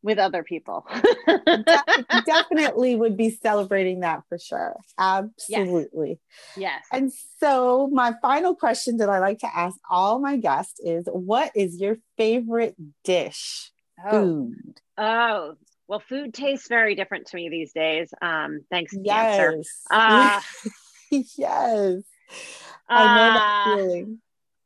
[0.04, 0.86] with other people.
[1.26, 1.84] De-
[2.26, 4.76] definitely would be celebrating that for sure.
[4.98, 6.20] Absolutely.
[6.56, 6.58] Yes.
[6.58, 6.84] yes.
[6.92, 11.50] And so, my final question that I like to ask all my guests is what
[11.56, 13.72] is your favorite dish?
[14.04, 14.10] Oh.
[14.10, 14.80] Food.
[14.98, 15.54] Oh,
[15.88, 18.12] well, food tastes very different to me these days.
[18.20, 19.38] Um, thanks to yes.
[19.38, 19.62] cancer.
[19.90, 20.40] Uh,
[21.10, 22.02] yes.
[22.88, 24.20] I know uh, that feeling.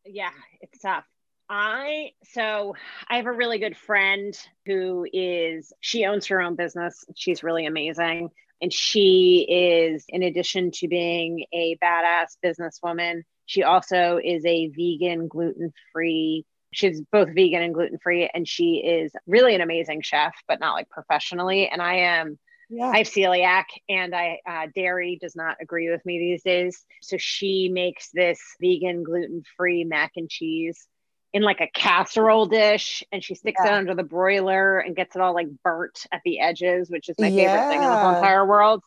[0.05, 0.30] Yeah,
[0.61, 1.05] it's tough.
[1.49, 2.74] I so
[3.09, 7.05] I have a really good friend who is she owns her own business.
[7.14, 8.30] She's really amazing.
[8.61, 15.28] And she is, in addition to being a badass businesswoman, she also is a vegan,
[15.28, 16.44] gluten free.
[16.72, 18.28] She's both vegan and gluten free.
[18.34, 21.68] And she is really an amazing chef, but not like professionally.
[21.68, 22.38] And I am
[22.68, 22.88] yeah.
[22.88, 26.84] I have celiac and I uh, dairy does not agree with me these days.
[27.01, 30.86] So she makes this vegan gluten free mac and cheese
[31.33, 33.74] in like a casserole dish and she sticks yeah.
[33.74, 37.16] it under the broiler and gets it all like burnt at the edges, which is
[37.18, 37.53] my yeah.
[37.53, 38.83] favorite thing in the whole entire world.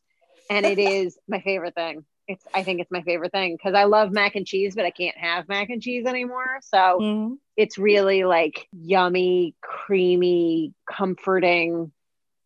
[0.50, 2.06] And it is my favorite thing.
[2.28, 4.92] It's I think it's my favorite thing because I love mac and cheese, but I
[4.92, 6.60] can't have mac and cheese anymore.
[6.62, 7.34] So mm-hmm.
[7.58, 11.92] it's really like yummy, creamy, comforting,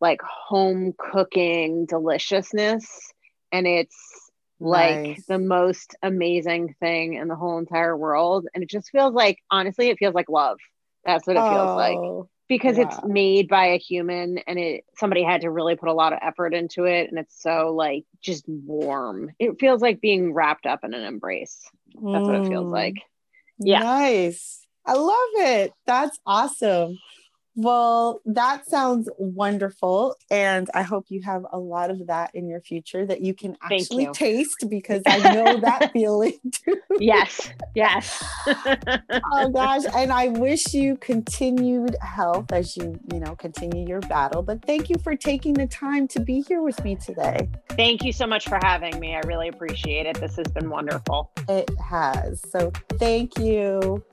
[0.00, 3.12] like home cooking deliciousness.
[3.52, 4.25] And it's
[4.58, 5.26] like nice.
[5.26, 8.46] the most amazing thing in the whole entire world.
[8.54, 10.58] And it just feels like, honestly, it feels like love.
[11.04, 12.84] That's what it oh, feels like oh, because yeah.
[12.84, 16.18] it's made by a human and it somebody had to really put a lot of
[16.22, 20.84] effort into it and it's so like just warm it feels like being wrapped up
[20.84, 22.26] in an embrace that's mm.
[22.26, 22.72] what it feels mm.
[22.72, 22.94] like
[23.58, 26.98] yeah nice i love it that's awesome
[27.56, 30.16] well, that sounds wonderful.
[30.30, 33.56] And I hope you have a lot of that in your future that you can
[33.62, 34.12] actually you.
[34.14, 36.80] taste because I know that feeling too.
[36.98, 37.50] Yes.
[37.74, 38.22] Yes.
[38.46, 39.84] oh gosh.
[39.94, 44.42] And I wish you continued health as you, you know, continue your battle.
[44.42, 47.48] But thank you for taking the time to be here with me today.
[47.70, 49.14] Thank you so much for having me.
[49.14, 50.20] I really appreciate it.
[50.20, 51.32] This has been wonderful.
[51.48, 52.42] It has.
[52.50, 54.04] So thank you.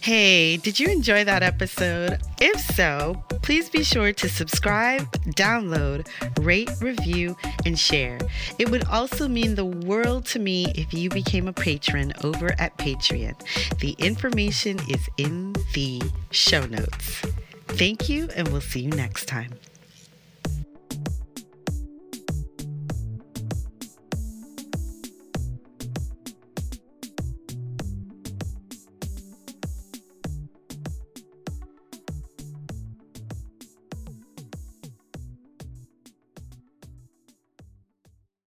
[0.00, 2.20] Hey, did you enjoy that episode?
[2.40, 6.08] If so, please be sure to subscribe, download,
[6.44, 8.18] rate, review, and share.
[8.58, 12.76] It would also mean the world to me if you became a patron over at
[12.78, 13.34] Patreon.
[13.78, 17.22] The information is in the show notes.
[17.68, 19.54] Thank you, and we'll see you next time.